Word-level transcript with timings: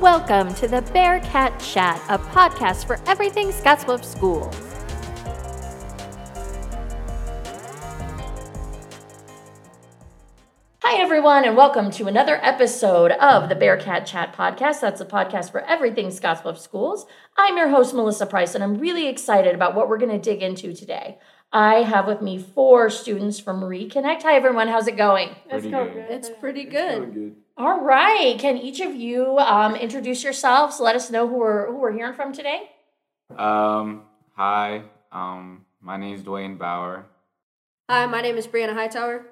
Welcome 0.00 0.54
to 0.54 0.66
the 0.66 0.80
Bearcat 0.92 1.60
Chat, 1.60 2.00
a 2.08 2.18
podcast 2.18 2.86
for 2.86 2.98
everything 3.06 3.48
Scottsbluff 3.48 4.02
Schools. 4.04 4.56
Hi, 10.82 11.00
everyone, 11.00 11.44
and 11.44 11.56
welcome 11.56 11.90
to 11.92 12.06
another 12.06 12.38
episode 12.42 13.12
of 13.12 13.48
the 13.48 13.54
Bearcat 13.54 14.06
Chat 14.06 14.34
podcast. 14.34 14.80
That's 14.80 15.00
a 15.00 15.04
podcast 15.06 15.52
for 15.52 15.60
everything 15.60 16.08
Scottsbluff 16.08 16.58
Schools. 16.58 17.06
I'm 17.36 17.56
your 17.56 17.68
host, 17.68 17.94
Melissa 17.94 18.26
Price, 18.26 18.54
and 18.54 18.64
I'm 18.64 18.78
really 18.78 19.06
excited 19.08 19.54
about 19.54 19.74
what 19.74 19.88
we're 19.88 19.98
going 19.98 20.10
to 20.12 20.18
dig 20.18 20.42
into 20.42 20.72
today. 20.72 21.18
I 21.52 21.82
have 21.82 22.06
with 22.06 22.22
me 22.22 22.38
four 22.38 22.88
students 22.90 23.38
from 23.38 23.60
Reconnect. 23.60 24.22
Hi, 24.22 24.34
everyone. 24.34 24.68
How's 24.68 24.86
it 24.88 24.96
going? 24.96 25.30
It's 25.50 25.66
going 25.66 25.92
good. 25.92 26.06
It's 26.08 26.30
pretty 26.30 26.62
It's 26.62 26.72
good. 26.72 26.98
going 26.98 27.12
good. 27.12 27.36
All 27.60 27.82
right. 27.82 28.38
Can 28.38 28.56
each 28.56 28.80
of 28.80 28.94
you 28.94 29.38
um, 29.38 29.76
introduce 29.76 30.24
yourselves? 30.24 30.80
Let 30.80 30.96
us 30.96 31.10
know 31.10 31.28
who 31.28 31.34
we're, 31.34 31.66
who 31.66 31.76
we're 31.76 31.92
hearing 31.92 32.14
from 32.14 32.32
today. 32.32 32.70
Um, 33.36 34.04
hi. 34.34 34.84
Um, 35.12 35.66
my 35.78 35.98
name 35.98 36.14
is 36.14 36.22
Duane 36.22 36.56
Bauer. 36.56 37.04
Hi, 37.90 38.06
my 38.06 38.22
name 38.22 38.38
is 38.38 38.46
Brianna 38.46 38.72
Hightower. 38.72 39.26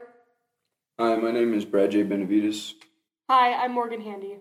Hi, 0.99 1.17
my 1.17 1.31
name 1.31 1.55
is 1.55 1.65
BradJay 1.65 2.07
Benavides. 2.07 2.75
Hi, 3.31 3.55
I'm 3.55 3.73
Morgan 3.73 4.03
Handy. 4.03 4.37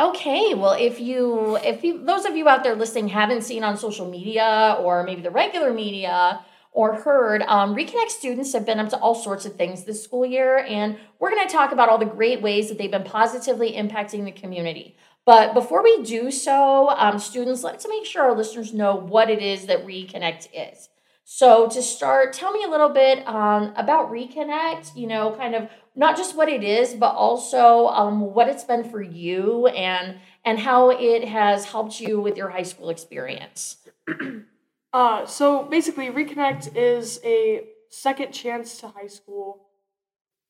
Okay, 0.00 0.54
well, 0.54 0.72
if 0.72 0.98
you, 0.98 1.58
if 1.58 1.84
you, 1.84 2.06
those 2.06 2.24
of 2.24 2.34
you 2.36 2.48
out 2.48 2.64
there 2.64 2.74
listening 2.74 3.08
haven't 3.08 3.42
seen 3.42 3.64
on 3.64 3.76
social 3.76 4.10
media 4.10 4.78
or 4.80 5.02
maybe 5.02 5.20
the 5.20 5.30
regular 5.30 5.74
media 5.74 6.40
or 6.74 6.94
heard, 6.94 7.42
um, 7.42 7.74
Reconnect 7.74 8.10
students 8.10 8.52
have 8.52 8.66
been 8.66 8.80
up 8.80 8.88
to 8.90 8.98
all 8.98 9.14
sorts 9.14 9.46
of 9.46 9.54
things 9.54 9.84
this 9.84 10.02
school 10.02 10.26
year, 10.26 10.58
and 10.58 10.98
we're 11.20 11.30
going 11.30 11.46
to 11.46 11.52
talk 11.52 11.70
about 11.70 11.88
all 11.88 11.98
the 11.98 12.04
great 12.04 12.42
ways 12.42 12.68
that 12.68 12.78
they've 12.78 12.90
been 12.90 13.04
positively 13.04 13.72
impacting 13.72 14.24
the 14.24 14.32
community. 14.32 14.96
But 15.24 15.54
before 15.54 15.82
we 15.84 16.02
do 16.02 16.32
so, 16.32 16.90
um, 16.90 17.20
students, 17.20 17.62
let's 17.62 17.86
make 17.88 18.04
sure 18.04 18.24
our 18.24 18.36
listeners 18.36 18.74
know 18.74 18.96
what 18.96 19.30
it 19.30 19.40
is 19.40 19.66
that 19.66 19.86
Reconnect 19.86 20.48
is. 20.52 20.88
So 21.22 21.68
to 21.68 21.80
start, 21.80 22.32
tell 22.34 22.52
me 22.52 22.64
a 22.64 22.68
little 22.68 22.90
bit 22.90 23.26
um, 23.26 23.72
about 23.76 24.10
Reconnect. 24.10 24.94
You 24.96 25.06
know, 25.06 25.34
kind 25.36 25.54
of 25.54 25.70
not 25.94 26.16
just 26.16 26.36
what 26.36 26.48
it 26.48 26.62
is, 26.62 26.92
but 26.92 27.14
also 27.14 27.86
um, 27.86 28.34
what 28.34 28.48
it's 28.48 28.64
been 28.64 28.84
for 28.84 29.00
you 29.00 29.68
and 29.68 30.18
and 30.44 30.58
how 30.58 30.90
it 30.90 31.26
has 31.26 31.64
helped 31.64 32.00
you 32.00 32.20
with 32.20 32.36
your 32.36 32.50
high 32.50 32.62
school 32.62 32.90
experience. 32.90 33.78
Uh, 34.94 35.26
so 35.26 35.64
basically, 35.64 36.06
Reconnect 36.06 36.76
is 36.76 37.20
a 37.24 37.64
second 37.90 38.30
chance 38.30 38.78
to 38.78 38.86
high 38.86 39.08
school. 39.08 39.66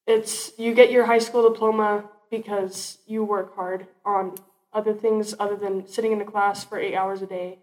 It's 0.07 0.53
you 0.59 0.75
get 0.75 0.93
your 0.93 1.07
high 1.07 1.19
school 1.19 1.51
diploma 1.51 2.11
because 2.31 2.99
you 3.07 3.25
work 3.25 3.55
hard 3.55 3.87
on 4.05 4.35
other 4.71 4.93
things 4.93 5.35
other 5.41 5.57
than 5.57 5.87
sitting 5.87 6.13
in 6.13 6.21
a 6.21 6.27
class 6.27 6.63
for 6.63 6.79
eight 6.79 6.95
hours 6.95 7.23
a 7.23 7.27
day. 7.27 7.61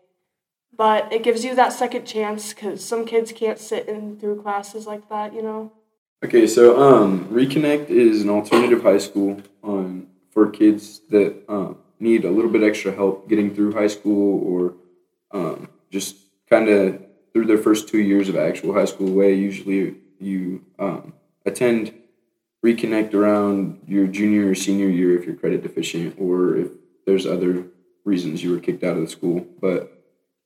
But 0.76 1.14
it 1.14 1.22
gives 1.22 1.46
you 1.46 1.54
that 1.54 1.72
second 1.72 2.06
chance 2.06 2.52
because 2.52 2.84
some 2.84 3.06
kids 3.06 3.32
can't 3.32 3.60
sit 3.60 3.88
in 3.88 4.20
through 4.20 4.42
classes 4.42 4.88
like 4.88 5.08
that, 5.10 5.36
you 5.36 5.44
know. 5.44 5.72
Okay, 6.26 6.48
so 6.48 6.82
um, 6.82 7.26
Reconnect 7.26 7.90
is 7.90 8.24
an 8.24 8.30
alternative 8.30 8.82
high 8.82 8.98
school 8.98 9.40
on 9.62 10.08
for 10.32 10.50
kids 10.50 11.02
that 11.12 11.44
um, 11.48 11.78
need 12.00 12.26
a 12.26 12.32
little 12.32 12.50
bit 12.50 12.64
extra 12.64 12.92
help 12.92 13.30
getting 13.30 13.54
through 13.54 13.74
high 13.74 13.86
school 13.86 14.42
or 14.44 14.74
um, 15.32 15.70
just 15.92 16.16
kind 16.52 16.70
of 16.70 17.02
through 17.34 17.48
their 17.48 17.58
first 17.58 17.88
two 17.88 17.98
years 17.98 18.30
of 18.30 18.36
actual 18.36 18.74
high 18.74 18.86
school 18.86 19.12
way. 19.12 19.34
Usually, 19.34 19.96
you 20.20 20.64
um, 20.78 21.14
attend 21.46 21.94
Reconnect 22.64 23.16
around 23.16 23.82
your 23.88 24.06
junior 24.06 24.52
or 24.52 24.56
senior 24.56 24.88
year 24.88 25.18
if 25.18 25.26
you're 25.26 25.36
credit 25.36 25.64
deficient 25.64 26.16
or 26.20 26.56
if 26.56 26.68
there's 27.08 27.26
other 27.26 27.66
reasons 28.06 28.44
you 28.44 28.52
were 28.52 28.60
kicked 28.60 28.84
out 28.84 28.98
of 28.98 29.02
the 29.02 29.10
school. 29.10 29.48
But 29.60 29.92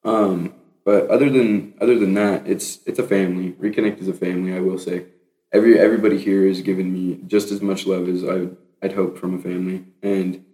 um, 0.05 0.53
but 0.85 1.09
other 1.09 1.29
than 1.29 1.73
other 1.81 1.99
than 1.99 2.13
that, 2.13 2.47
it's 2.47 2.79
it's 2.85 2.99
a 2.99 3.03
family. 3.03 3.51
Reconnect 3.51 3.99
is 3.99 4.07
a 4.07 4.13
family. 4.13 4.55
I 4.55 4.61
will 4.61 4.77
say, 4.77 5.07
every 5.51 5.77
everybody 5.77 6.17
here 6.17 6.47
has 6.47 6.61
given 6.61 6.93
me 6.93 7.19
just 7.27 7.51
as 7.51 7.61
much 7.61 7.85
love 7.85 8.07
as 8.07 8.23
I 8.23 8.35
would, 8.35 8.57
I'd 8.81 8.93
hope 8.93 9.17
from 9.17 9.35
a 9.35 9.41
family, 9.41 9.83
and 10.01 10.44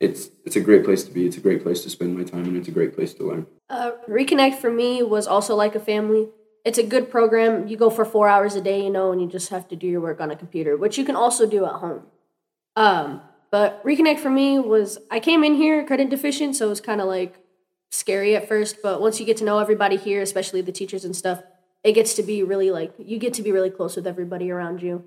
it's 0.00 0.30
it's 0.46 0.56
a 0.56 0.60
great 0.60 0.84
place 0.84 1.04
to 1.04 1.12
be. 1.12 1.26
It's 1.26 1.36
a 1.36 1.40
great 1.40 1.62
place 1.62 1.82
to 1.82 1.90
spend 1.90 2.16
my 2.16 2.24
time, 2.24 2.44
and 2.46 2.56
it's 2.56 2.68
a 2.68 2.72
great 2.72 2.94
place 2.94 3.12
to 3.14 3.24
learn. 3.24 3.46
Uh, 3.68 3.92
Reconnect 4.08 4.56
for 4.56 4.70
me 4.70 5.02
was 5.02 5.26
also 5.26 5.54
like 5.54 5.74
a 5.74 5.80
family. 5.80 6.30
It's 6.64 6.78
a 6.78 6.82
good 6.82 7.10
program. 7.10 7.68
You 7.68 7.76
go 7.76 7.90
for 7.90 8.04
four 8.04 8.28
hours 8.28 8.54
a 8.54 8.60
day, 8.60 8.82
you 8.82 8.90
know, 8.90 9.12
and 9.12 9.20
you 9.20 9.28
just 9.28 9.50
have 9.50 9.68
to 9.68 9.76
do 9.76 9.86
your 9.86 10.00
work 10.00 10.20
on 10.20 10.30
a 10.30 10.36
computer, 10.36 10.76
which 10.76 10.98
you 10.98 11.04
can 11.04 11.16
also 11.16 11.46
do 11.46 11.64
at 11.66 11.72
home. 11.72 12.02
Um, 12.76 13.20
but 13.50 13.84
Reconnect 13.84 14.18
for 14.18 14.30
me 14.30 14.58
was 14.58 14.98
I 15.10 15.20
came 15.20 15.44
in 15.44 15.54
here 15.54 15.84
credit 15.86 16.08
deficient, 16.08 16.56
so 16.56 16.66
it 16.66 16.70
was 16.70 16.80
kind 16.80 17.00
of 17.00 17.06
like 17.06 17.36
scary 17.90 18.34
at 18.34 18.48
first. 18.48 18.76
But 18.82 19.02
once 19.02 19.20
you 19.20 19.26
get 19.26 19.36
to 19.38 19.44
know 19.44 19.58
everybody 19.58 19.96
here, 19.96 20.22
especially 20.22 20.62
the 20.62 20.72
teachers 20.72 21.04
and 21.04 21.14
stuff, 21.14 21.42
it 21.84 21.92
gets 21.92 22.14
to 22.14 22.22
be 22.22 22.42
really 22.42 22.70
like 22.70 22.94
you 22.98 23.18
get 23.18 23.34
to 23.34 23.42
be 23.42 23.52
really 23.52 23.70
close 23.70 23.96
with 23.96 24.06
everybody 24.06 24.50
around 24.50 24.82
you, 24.82 25.04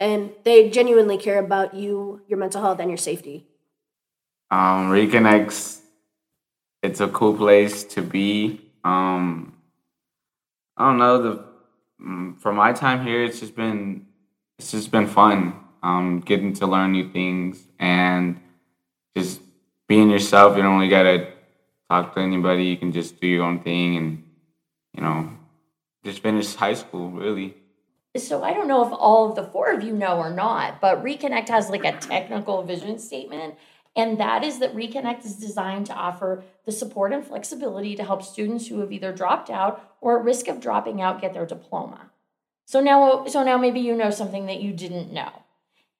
and 0.00 0.32
they 0.42 0.68
genuinely 0.68 1.16
care 1.16 1.38
about 1.38 1.74
you, 1.74 2.22
your 2.26 2.38
mental 2.38 2.60
health, 2.60 2.80
and 2.80 2.90
your 2.90 2.98
safety. 2.98 3.46
Um, 4.52 4.90
Reconnects. 4.90 5.80
It's 6.82 7.00
a 7.00 7.08
cool 7.08 7.34
place 7.34 7.84
to 7.84 8.02
be. 8.02 8.60
Um, 8.84 9.54
I 10.76 10.88
don't 10.88 10.98
know 10.98 11.22
the. 11.22 11.44
mm, 11.98 12.38
For 12.38 12.52
my 12.52 12.74
time 12.74 13.02
here, 13.02 13.24
it's 13.24 13.40
just 13.40 13.56
been 13.56 14.06
it's 14.58 14.70
just 14.72 14.90
been 14.90 15.06
fun. 15.06 15.54
Um, 15.82 16.20
getting 16.20 16.52
to 16.54 16.66
learn 16.66 16.92
new 16.92 17.08
things 17.10 17.66
and 17.78 18.38
just 19.16 19.40
being 19.88 20.10
yourself. 20.10 20.54
You 20.54 20.62
don't 20.62 20.76
really 20.76 20.90
gotta 20.90 21.32
talk 21.88 22.14
to 22.14 22.20
anybody. 22.20 22.64
You 22.64 22.76
can 22.76 22.92
just 22.92 23.22
do 23.22 23.26
your 23.26 23.44
own 23.44 23.60
thing 23.60 23.96
and 23.96 24.22
you 24.92 25.02
know 25.02 25.30
just 26.04 26.20
finish 26.22 26.54
high 26.54 26.74
school. 26.74 27.10
Really. 27.10 27.54
So 28.18 28.42
I 28.42 28.52
don't 28.52 28.68
know 28.68 28.86
if 28.86 28.92
all 28.92 29.30
of 29.30 29.36
the 29.36 29.44
four 29.44 29.72
of 29.72 29.82
you 29.82 29.94
know 29.96 30.18
or 30.18 30.30
not, 30.30 30.82
but 30.82 31.02
Reconnect 31.02 31.48
has 31.48 31.70
like 31.70 31.86
a 31.86 31.96
technical 31.96 32.62
vision 32.62 32.98
statement. 32.98 33.54
And 33.94 34.18
that 34.18 34.42
is 34.42 34.58
that 34.60 34.74
Reconnect 34.74 35.24
is 35.24 35.36
designed 35.36 35.86
to 35.86 35.94
offer 35.94 36.44
the 36.64 36.72
support 36.72 37.12
and 37.12 37.24
flexibility 37.24 37.94
to 37.96 38.04
help 38.04 38.22
students 38.22 38.66
who 38.66 38.80
have 38.80 38.92
either 38.92 39.12
dropped 39.12 39.50
out 39.50 39.96
or 40.00 40.18
at 40.18 40.24
risk 40.24 40.48
of 40.48 40.60
dropping 40.60 41.02
out 41.02 41.20
get 41.20 41.34
their 41.34 41.46
diploma. 41.46 42.10
So 42.64 42.80
now 42.80 43.26
so 43.26 43.42
now 43.42 43.58
maybe 43.58 43.80
you 43.80 43.94
know 43.94 44.10
something 44.10 44.46
that 44.46 44.62
you 44.62 44.72
didn't 44.72 45.12
know. 45.12 45.42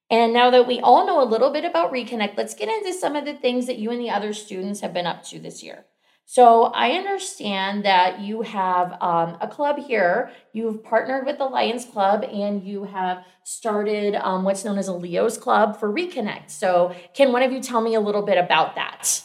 And 0.08 0.32
now 0.32 0.50
that 0.50 0.66
we 0.66 0.80
all 0.80 1.06
know 1.06 1.22
a 1.22 1.28
little 1.28 1.50
bit 1.50 1.64
about 1.64 1.92
Reconnect, 1.92 2.36
let's 2.36 2.54
get 2.54 2.69
into 2.69 2.92
some 2.92 3.16
of 3.16 3.25
the 3.25 3.34
things 3.34 3.66
that 3.66 3.78
you 3.78 3.91
and 3.91 4.00
the 4.00 4.10
other 4.10 4.32
students 4.32 4.80
have 4.80 4.92
been 4.92 5.06
up 5.06 5.24
to 5.24 5.38
this 5.38 5.62
year. 5.62 5.86
So 6.25 6.65
I 6.65 6.93
understand 6.93 7.84
that 7.84 8.21
you 8.21 8.43
have 8.43 8.93
um, 9.03 9.37
a 9.41 9.49
club 9.49 9.78
here. 9.78 10.31
You've 10.53 10.83
partnered 10.83 11.27
with 11.27 11.38
the 11.38 11.44
Lions 11.44 11.84
Club 11.84 12.25
and 12.25 12.62
you 12.62 12.84
have 12.84 13.25
started 13.44 14.15
um, 14.15 14.44
what's 14.44 14.65
known 14.65 14.78
as 14.78 14.88
a 14.88 14.94
Leo's 14.94 15.37
Club 15.37 15.78
for 15.78 15.93
Reconnect. 15.93 16.50
So 16.50 16.94
can 17.15 17.33
one 17.33 17.43
of 17.43 17.53
you 17.53 17.60
tell 17.60 17.81
me 17.81 17.94
a 17.94 18.00
little 18.00 18.22
bit 18.22 18.38
about 18.38 18.77
that? 18.77 19.22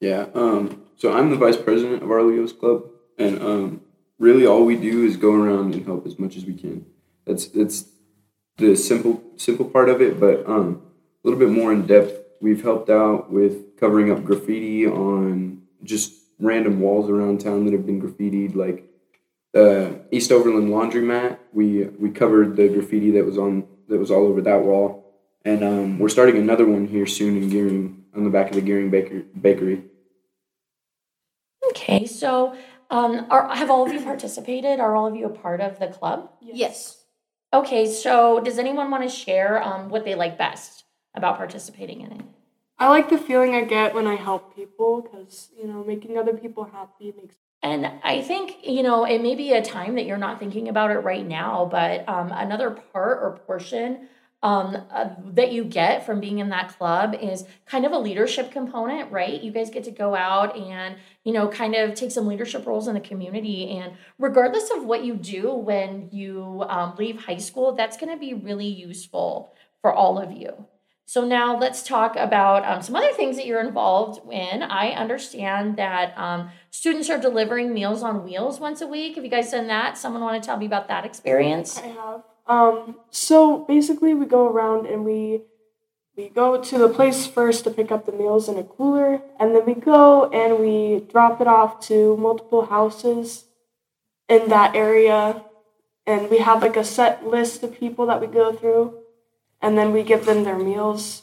Yeah. 0.00 0.26
Um, 0.34 0.82
so 0.96 1.12
I'm 1.12 1.30
the 1.30 1.36
vice 1.36 1.56
president 1.56 2.02
of 2.02 2.10
our 2.10 2.22
Leos 2.22 2.52
Club, 2.52 2.84
and 3.18 3.40
um, 3.40 3.80
really 4.18 4.46
all 4.46 4.64
we 4.64 4.76
do 4.76 5.04
is 5.04 5.16
go 5.16 5.32
around 5.32 5.74
and 5.74 5.84
help 5.86 6.06
as 6.06 6.18
much 6.18 6.36
as 6.36 6.44
we 6.44 6.54
can. 6.54 6.84
That's 7.26 7.46
that's 7.46 7.86
the 8.58 8.76
simple 8.76 9.22
simple 9.36 9.64
part 9.64 9.88
of 9.88 10.02
it, 10.02 10.20
but 10.20 10.46
um, 10.46 10.82
a 11.24 11.28
little 11.28 11.38
bit 11.38 11.50
more 11.50 11.72
in 11.72 11.86
depth. 11.86 12.20
We've 12.40 12.62
helped 12.62 12.90
out 12.90 13.32
with 13.32 13.78
covering 13.78 14.10
up 14.10 14.24
graffiti 14.24 14.86
on 14.86 15.62
just 15.82 16.12
random 16.38 16.80
walls 16.80 17.10
around 17.10 17.40
town 17.40 17.64
that 17.64 17.72
have 17.72 17.86
been 17.86 18.00
graffitied, 18.00 18.54
like 18.54 18.88
uh, 19.54 19.98
East 20.10 20.32
Overland 20.32 20.68
Laundromat. 20.70 21.38
We 21.52 21.84
we 21.84 22.10
covered 22.10 22.56
the 22.56 22.68
graffiti 22.68 23.10
that 23.12 23.24
was 23.24 23.38
on 23.38 23.66
that 23.88 23.98
was 23.98 24.10
all 24.10 24.26
over 24.26 24.40
that 24.42 24.62
wall, 24.62 25.14
and 25.44 25.62
um, 25.62 25.98
we're 25.98 26.08
starting 26.08 26.36
another 26.36 26.66
one 26.66 26.86
here 26.86 27.06
soon 27.06 27.36
in 27.36 27.50
Gering 27.50 28.02
on 28.16 28.24
the 28.24 28.30
back 28.30 28.48
of 28.48 28.54
the 28.54 28.62
Gering 28.62 28.90
Baker, 28.90 29.22
Bakery. 29.40 29.84
Okay, 31.70 32.06
so 32.06 32.56
um, 32.90 33.26
are, 33.30 33.54
have 33.54 33.70
all 33.70 33.86
of 33.86 33.92
you 33.92 34.00
participated? 34.00 34.80
Are 34.80 34.94
all 34.94 35.06
of 35.06 35.16
you 35.16 35.26
a 35.26 35.30
part 35.30 35.60
of 35.60 35.78
the 35.78 35.88
club? 35.88 36.30
Yes. 36.40 37.04
Okay, 37.52 37.86
so 37.86 38.40
does 38.40 38.58
anyone 38.58 38.90
want 38.90 39.02
to 39.02 39.08
share 39.08 39.62
um, 39.62 39.88
what 39.88 40.04
they 40.04 40.14
like 40.14 40.36
best 40.36 40.84
about 41.14 41.36
participating 41.36 42.00
in 42.00 42.12
it? 42.12 42.24
I 42.78 42.88
like 42.88 43.08
the 43.08 43.18
feeling 43.18 43.54
I 43.54 43.64
get 43.64 43.94
when 43.94 44.06
I 44.06 44.16
help 44.16 44.54
people 44.56 45.02
because, 45.02 45.50
you 45.56 45.66
know, 45.68 45.84
making 45.84 46.18
other 46.18 46.34
people 46.34 46.64
happy 46.64 47.14
makes 47.16 47.36
And 47.62 47.90
I 48.02 48.20
think, 48.20 48.56
you 48.64 48.82
know, 48.82 49.04
it 49.04 49.22
may 49.22 49.36
be 49.36 49.52
a 49.52 49.62
time 49.62 49.94
that 49.94 50.06
you're 50.06 50.18
not 50.18 50.38
thinking 50.40 50.68
about 50.68 50.90
it 50.90 50.98
right 50.98 51.26
now, 51.26 51.68
but 51.70 52.08
um, 52.08 52.32
another 52.32 52.70
part 52.70 53.22
or 53.22 53.38
portion 53.46 54.08
um, 54.42 54.76
uh, 54.90 55.08
that 55.32 55.52
you 55.52 55.64
get 55.64 56.04
from 56.04 56.20
being 56.20 56.38
in 56.38 56.50
that 56.50 56.76
club 56.76 57.14
is 57.14 57.46
kind 57.64 57.86
of 57.86 57.92
a 57.92 57.98
leadership 57.98 58.50
component, 58.50 59.10
right? 59.10 59.40
You 59.40 59.50
guys 59.52 59.70
get 59.70 59.84
to 59.84 59.90
go 59.90 60.14
out 60.14 60.54
and, 60.54 60.96
you 61.22 61.32
know, 61.32 61.48
kind 61.48 61.74
of 61.74 61.94
take 61.94 62.10
some 62.10 62.26
leadership 62.26 62.66
roles 62.66 62.86
in 62.86 62.92
the 62.94 63.00
community. 63.00 63.70
And 63.70 63.94
regardless 64.18 64.70
of 64.70 64.84
what 64.84 65.02
you 65.02 65.14
do 65.14 65.54
when 65.54 66.10
you 66.12 66.62
um, 66.68 66.94
leave 66.98 67.24
high 67.24 67.38
school, 67.38 67.74
that's 67.74 67.96
going 67.96 68.12
to 68.12 68.18
be 68.18 68.34
really 68.34 68.66
useful 68.66 69.54
for 69.80 69.94
all 69.94 70.18
of 70.18 70.30
you. 70.30 70.66
So 71.06 71.24
now 71.24 71.58
let's 71.58 71.82
talk 71.82 72.16
about 72.16 72.64
um, 72.64 72.80
some 72.82 72.96
other 72.96 73.12
things 73.12 73.36
that 73.36 73.46
you're 73.46 73.60
involved 73.60 74.20
in. 74.32 74.62
I 74.62 74.90
understand 74.90 75.76
that 75.76 76.16
um, 76.16 76.50
students 76.70 77.10
are 77.10 77.18
delivering 77.18 77.74
Meals 77.74 78.02
on 78.02 78.24
Wheels 78.24 78.58
once 78.58 78.80
a 78.80 78.86
week. 78.86 79.16
Have 79.16 79.24
you 79.24 79.30
guys 79.30 79.50
done 79.50 79.66
that? 79.66 79.98
Someone 79.98 80.22
want 80.22 80.42
to 80.42 80.46
tell 80.46 80.56
me 80.56 80.66
about 80.66 80.88
that 80.88 81.04
experience? 81.04 81.78
I 81.78 81.88
have. 81.88 82.22
Um, 82.46 82.96
so 83.10 83.64
basically, 83.64 84.14
we 84.14 84.26
go 84.26 84.46
around 84.46 84.86
and 84.86 85.04
we 85.04 85.42
we 86.16 86.28
go 86.28 86.62
to 86.62 86.78
the 86.78 86.88
place 86.88 87.26
first 87.26 87.64
to 87.64 87.70
pick 87.70 87.90
up 87.90 88.06
the 88.06 88.12
meals 88.12 88.48
in 88.48 88.56
a 88.56 88.62
cooler, 88.62 89.20
and 89.40 89.54
then 89.54 89.66
we 89.66 89.74
go 89.74 90.30
and 90.30 90.60
we 90.60 91.00
drop 91.10 91.40
it 91.40 91.46
off 91.46 91.80
to 91.88 92.16
multiple 92.16 92.66
houses 92.66 93.44
in 94.28 94.48
that 94.48 94.74
area, 94.74 95.42
and 96.06 96.30
we 96.30 96.38
have 96.38 96.62
like 96.62 96.76
a 96.76 96.84
set 96.84 97.26
list 97.26 97.62
of 97.62 97.78
people 97.78 98.06
that 98.06 98.20
we 98.20 98.26
go 98.26 98.52
through, 98.52 98.96
and 99.64 99.78
then 99.78 99.92
we 99.92 100.02
give 100.02 100.26
them 100.26 100.44
their 100.44 100.58
meals, 100.58 101.22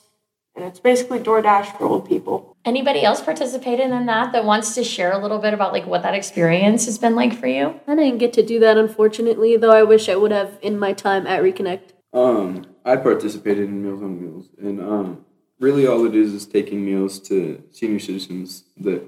and 0.56 0.66
it's 0.66 0.80
basically 0.80 1.20
DoorDash 1.20 1.78
for 1.78 1.86
old 1.86 2.10
people. 2.10 2.58
Anybody 2.66 3.04
else 3.04 3.22
participated 3.22 3.92
in 3.92 4.08
that 4.08 4.32
that 4.34 4.46
wants 4.46 4.74
to 4.76 4.84
share 4.84 5.12
a 5.12 5.20
little 5.20 5.38
bit 5.38 5.54
about 5.54 5.74
like 5.74 5.86
what 5.86 6.02
that 6.02 6.16
experience 6.16 6.86
has 6.86 6.98
been 6.98 7.16
like 7.16 7.34
for 7.40 7.46
you? 7.46 7.80
I 7.88 7.96
didn't 7.96 8.18
get 8.18 8.34
to 8.34 8.44
do 8.44 8.60
that, 8.60 8.78
unfortunately, 8.78 9.58
though 9.58 9.72
I 9.72 9.84
wish 9.84 10.10
I 10.10 10.16
would 10.16 10.32
have 10.32 10.58
in 10.64 10.80
my 10.80 10.92
time 10.92 11.28
at 11.28 11.44
Reconnect. 11.44 11.92
Um, 12.14 12.66
I 12.84 12.96
participated 12.96 13.66
in 13.66 13.84
Meals 13.84 14.02
on 14.02 14.20
Wheels, 14.20 14.50
and 14.58 14.82
um, 14.82 15.26
really 15.60 15.86
all 15.86 16.04
it 16.06 16.16
is 16.16 16.34
is 16.34 16.48
taking 16.48 16.84
meals 16.84 17.20
to 17.20 17.64
senior 17.72 18.00
citizens 18.00 18.64
that 18.78 19.08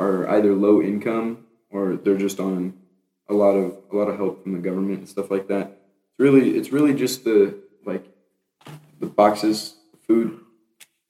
are 0.00 0.28
either 0.28 0.54
low 0.54 0.82
income 0.82 1.46
or 1.70 1.94
they're 1.94 2.18
just 2.18 2.40
on 2.40 2.74
a 3.28 3.34
lot 3.34 3.52
of 3.52 3.78
a 3.92 3.96
lot 3.96 4.08
of 4.08 4.16
help 4.16 4.42
from 4.42 4.52
the 4.52 4.58
government 4.58 4.98
and 4.98 5.08
stuff 5.08 5.30
like 5.30 5.46
that. 5.46 5.78
It's 6.10 6.18
really 6.18 6.56
it's 6.58 6.72
really 6.72 6.94
just 6.94 7.22
the 7.22 7.54
like 7.86 8.11
the 9.02 9.08
boxes 9.08 9.74
of 9.92 10.00
food. 10.00 10.40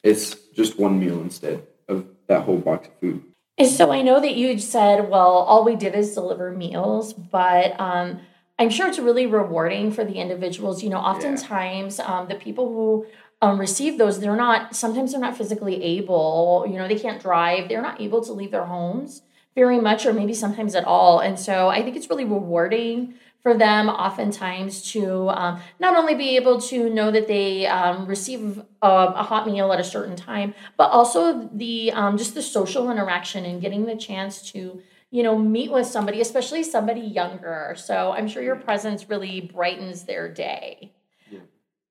It's 0.03 0.35
just 0.57 0.79
one 0.79 0.99
meal 0.99 1.21
instead 1.21 1.63
of 1.89 2.07
that 2.27 2.43
whole 2.43 2.59
box 2.59 2.89
of 2.89 2.95
food. 2.99 3.23
And 3.59 3.69
so 3.69 3.93
I 3.93 4.01
know 4.01 4.19
that 4.19 4.35
you 4.35 4.59
said, 4.59 5.11
well, 5.11 5.29
all 5.29 5.63
we 5.63 5.77
did 5.77 5.95
is 5.95 6.15
deliver 6.15 6.51
meals, 6.51 7.13
but 7.13 7.79
um, 7.79 8.21
I'm 8.59 8.71
sure 8.71 8.89
it's 8.89 8.99
really 8.99 9.27
rewarding 9.27 9.93
for 9.93 10.05
the 10.05 10.15
individuals. 10.15 10.83
You 10.83 10.89
know, 10.89 10.97
oftentimes 10.97 12.01
um, 12.01 12.29
the 12.29 12.35
people 12.35 12.67
who 12.67 13.07
um, 13.43 13.61
receive 13.61 13.99
those, 13.99 14.21
they're 14.21 14.37
not, 14.37 14.75
sometimes 14.75 15.13
they're 15.13 15.21
not 15.21 15.37
physically 15.37 15.83
able, 15.85 16.65
you 16.67 16.79
know, 16.79 16.89
they 16.89 16.99
can't 16.99 17.21
drive, 17.21 17.69
they're 17.69 17.83
not 17.83 18.01
able 18.01 18.25
to 18.25 18.33
leave 18.33 18.53
their 18.53 18.65
homes 18.65 19.23
very 19.55 19.79
much, 19.79 20.07
or 20.07 20.15
maybe 20.15 20.33
sometimes 20.33 20.75
at 20.75 20.85
all. 20.85 21.19
And 21.19 21.39
so 21.39 21.69
I 21.69 21.83
think 21.83 21.95
it's 21.95 22.09
really 22.09 22.25
rewarding 22.25 23.15
for 23.43 23.55
them 23.55 23.89
oftentimes 23.89 24.83
to 24.93 25.29
um, 25.31 25.61
not 25.81 25.97
only 25.97 26.15
be 26.15 26.37
able 26.37 26.61
to 26.61 26.89
know 26.89 27.11
that 27.11 27.27
they 27.27 27.67
um, 27.67 28.07
receive 28.07 28.63
a, 28.81 28.87
a, 28.87 29.23
hot 29.23 29.47
meal 29.47 29.73
at 29.73 29.81
a 29.81 29.85
certain 29.85 30.15
time, 30.15 30.55
but 30.77 30.91
also 30.91 31.49
the 31.53 31.91
um, 31.93 32.17
just 32.17 32.35
the 32.35 32.43
social 32.43 32.91
interaction 32.91 33.45
and 33.45 33.61
getting 33.61 33.87
the 33.87 33.97
chance 33.97 34.53
to 34.53 34.81
you 35.11 35.23
know 35.23 35.37
meet 35.37 35.73
with 35.73 35.87
somebody, 35.87 36.21
especially 36.21 36.63
somebody 36.63 37.01
younger. 37.01 37.75
So 37.77 38.13
I'm 38.13 38.29
sure 38.29 38.43
your 38.43 38.57
presence 38.57 39.09
really 39.09 39.41
brightens 39.41 40.05
their 40.05 40.33
day. 40.33 40.93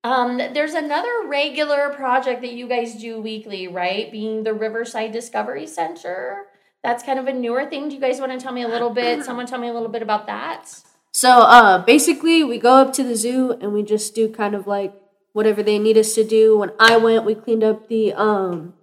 Um, 0.04 0.38
there's 0.38 0.74
another 0.74 1.28
regular 1.28 1.90
project 1.90 2.42
that 2.42 2.54
you 2.54 2.68
guys 2.68 2.96
do 2.96 3.22
weekly, 3.22 3.68
right? 3.68 4.12
Being 4.12 4.44
the 4.44 4.54
Riverside 4.54 5.12
Discovery 5.12 5.68
Center. 5.68 6.48
That's 6.84 7.04
kind 7.04 7.20
of 7.20 7.28
a 7.28 7.34
newer 7.34 7.68
thing. 7.68 7.90
Do 7.90 7.96
you 7.96 8.02
guys 8.02 8.20
want 8.20 8.32
to 8.32 8.40
tell 8.40 8.52
me 8.52 8.64
a 8.64 8.68
little 8.68 8.90
bit? 8.90 9.24
Someone 9.26 9.46
tell 9.46 9.60
me 9.60 9.68
a 9.68 9.74
little 9.74 9.90
bit 9.90 10.02
about 10.02 10.26
that. 10.26 10.82
So 11.12 11.42
uh, 11.42 11.84
basically, 11.84 12.44
we 12.44 12.58
go 12.58 12.76
up 12.76 12.94
to 12.94 13.04
the 13.04 13.16
zoo 13.16 13.52
and 13.60 13.74
we 13.74 13.84
just 13.84 14.16
do 14.16 14.30
kind 14.30 14.56
of 14.56 14.66
like 14.66 14.94
whatever 15.34 15.62
they 15.62 15.78
need 15.78 15.98
us 15.98 16.16
to 16.16 16.24
do. 16.24 16.58
When 16.58 16.72
I 16.80 16.98
went, 16.98 17.26
we 17.26 17.36
cleaned 17.36 17.64
up 17.64 17.90
the 17.90 18.14
um, 18.14 18.74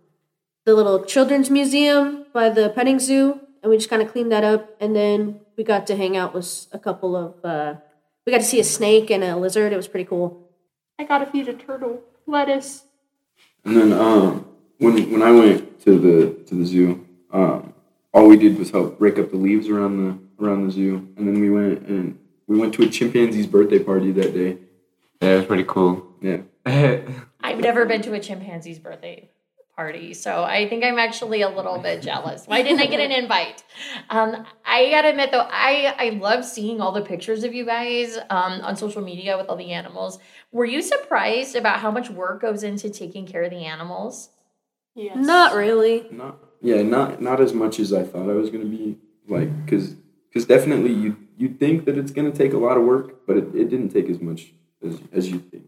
the 0.65 0.75
little 0.75 1.05
children's 1.05 1.49
museum 1.51 2.27
by 2.35 2.51
the 2.51 2.69
petting 2.69 2.99
zoo, 2.99 3.41
and 3.63 3.71
we 3.71 3.79
just 3.79 3.89
kind 3.89 4.03
of 4.03 4.13
cleaned 4.13 4.31
that 4.31 4.45
up. 4.45 4.77
And 4.81 4.95
then 4.95 5.41
we 5.57 5.65
got 5.65 5.87
to 5.87 5.97
hang 5.97 6.17
out 6.17 6.35
with 6.35 6.67
a 6.73 6.79
couple 6.79 7.17
of. 7.17 7.45
Uh, 7.45 7.77
we 8.27 8.33
got 8.33 8.39
to 8.39 8.45
see 8.45 8.61
a 8.61 8.65
snake 8.65 9.11
and 9.11 9.25
a 9.25 9.35
lizard. 9.37 9.73
It 9.73 9.77
was 9.77 9.89
pretty 9.89 10.05
cool. 10.05 10.51
I 10.99 11.05
got 11.05 11.19
to 11.19 11.27
feed 11.27 11.49
a 11.49 11.55
turtle 11.55 12.03
lettuce. 12.27 12.85
And 13.65 13.75
then 13.75 13.93
um, 13.93 14.47
when 14.77 15.11
when 15.11 15.23
I 15.23 15.31
went 15.31 15.81
to 15.85 15.99
the 15.99 16.45
to 16.45 16.55
the 16.55 16.67
zoo, 16.67 17.07
um, 17.33 17.73
all 18.13 18.29
we 18.29 18.37
did 18.37 18.59
was 18.59 18.71
help 18.71 18.99
break 18.99 19.19
up 19.19 19.31
the 19.31 19.39
leaves 19.39 19.69
around 19.69 19.97
the 19.97 20.28
around 20.41 20.67
the 20.67 20.71
zoo, 20.71 21.09
and 21.17 21.27
then 21.27 21.41
we 21.41 21.51
went 21.51 21.87
and 21.87 22.19
we 22.47 22.59
went 22.59 22.75
to 22.75 22.83
a 22.83 22.89
chimpanzee's 22.89 23.47
birthday 23.47 23.79
party 23.79 24.13
that 24.13 24.35
day. 24.35 24.59
Yeah, 25.21 25.31
it 25.31 25.37
was 25.37 25.47
pretty 25.47 25.65
cool. 25.65 26.07
Yeah. 26.21 26.39
I've 27.41 27.61
never 27.61 27.87
been 27.87 28.03
to 28.03 28.13
a 28.15 28.21
chimpanzee's 28.21 28.79
birthday 28.79 29.31
party, 29.77 30.15
so 30.15 30.45
I 30.45 30.69
think 30.69 30.85
I'm 30.85 30.99
actually 30.99 31.43
a 31.43 31.49
little 31.49 31.79
bit 31.79 32.03
jealous. 32.03 32.47
Why 32.47 32.63
didn't 32.63 32.81
I 32.81 32.87
get 32.87 33.01
an 33.01 33.13
invite? 33.13 33.63
Um, 34.11 34.45
I 34.65 34.91
gotta 34.91 35.11
admit 35.11 35.31
though, 35.31 35.47
I 35.49 35.95
I 35.99 36.09
love 36.11 36.45
seeing 36.45 36.81
all 36.81 36.93
the 36.93 37.03
pictures 37.03 37.45
of 37.45 37.55
you 37.55 37.65
guys 37.65 38.17
um, 38.31 38.61
on 38.63 38.77
social 38.77 39.03
media 39.03 39.37
with 39.37 39.49
all 39.49 39.57
the 39.57 39.73
animals. 39.73 40.19
Were 40.53 40.65
you 40.65 40.83
surprised 40.83 41.57
about 41.57 41.81
how 41.81 41.91
much 41.91 42.11
work 42.11 42.43
goes 42.43 42.63
into 42.63 42.91
taking 42.91 43.27
care 43.27 43.43
of 43.43 43.51
the 43.51 43.65
animals? 43.65 44.31
Yes. 44.95 45.17
Not 45.17 45.55
really. 45.55 46.07
Not 46.11 46.39
yeah, 46.61 46.83
not 46.83 47.23
not 47.23 47.41
as 47.41 47.53
much 47.53 47.79
as 47.79 47.93
I 47.93 48.03
thought 48.03 48.29
I 48.29 48.35
was 48.35 48.51
gonna 48.51 48.65
be. 48.65 48.99
Like, 49.29 49.69
cause 49.69 49.95
cause 50.39 50.47
definitely 50.47 50.93
you 50.93 51.17
you 51.37 51.49
think 51.49 51.85
that 51.87 51.99
it's 51.99 52.13
gonna 52.13 52.31
take 52.31 52.53
a 52.53 52.59
lot 52.59 52.77
of 52.77 52.85
work, 52.85 53.27
but 53.27 53.37
it, 53.37 53.55
it 53.55 53.69
didn't 53.69 53.91
take 53.91 54.09
as 54.09 54.21
much 54.21 54.53
as 54.85 55.01
as 55.13 55.29
you 55.29 55.39
think. 55.41 55.65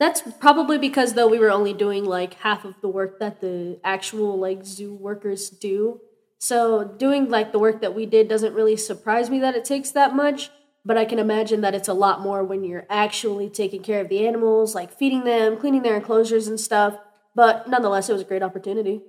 That's 0.00 0.22
probably 0.40 0.78
because 0.78 1.14
though 1.14 1.28
we 1.28 1.38
were 1.38 1.50
only 1.50 1.72
doing 1.72 2.04
like 2.04 2.34
half 2.34 2.64
of 2.64 2.74
the 2.80 2.88
work 2.88 3.20
that 3.20 3.40
the 3.40 3.78
actual 3.84 4.36
like 4.38 4.64
zoo 4.64 4.94
workers 4.94 5.48
do. 5.48 6.00
So 6.38 6.84
doing 6.84 7.30
like 7.30 7.52
the 7.52 7.58
work 7.60 7.80
that 7.80 7.94
we 7.94 8.04
did 8.04 8.28
doesn't 8.28 8.54
really 8.54 8.76
surprise 8.76 9.30
me 9.30 9.38
that 9.40 9.54
it 9.54 9.64
takes 9.64 9.92
that 9.92 10.14
much, 10.14 10.50
but 10.84 10.98
I 10.98 11.04
can 11.04 11.18
imagine 11.20 11.60
that 11.60 11.74
it's 11.74 11.88
a 11.88 11.94
lot 11.94 12.20
more 12.20 12.42
when 12.42 12.64
you're 12.64 12.86
actually 12.90 13.48
taking 13.48 13.82
care 13.82 14.00
of 14.00 14.08
the 14.08 14.26
animals, 14.26 14.74
like 14.74 14.92
feeding 14.92 15.24
them, 15.24 15.56
cleaning 15.56 15.82
their 15.82 15.96
enclosures 15.96 16.48
and 16.48 16.58
stuff. 16.58 16.98
But 17.34 17.68
nonetheless, 17.68 18.08
it 18.08 18.12
was 18.12 18.22
a 18.22 18.26
great 18.26 18.42
opportunity. 18.42 19.02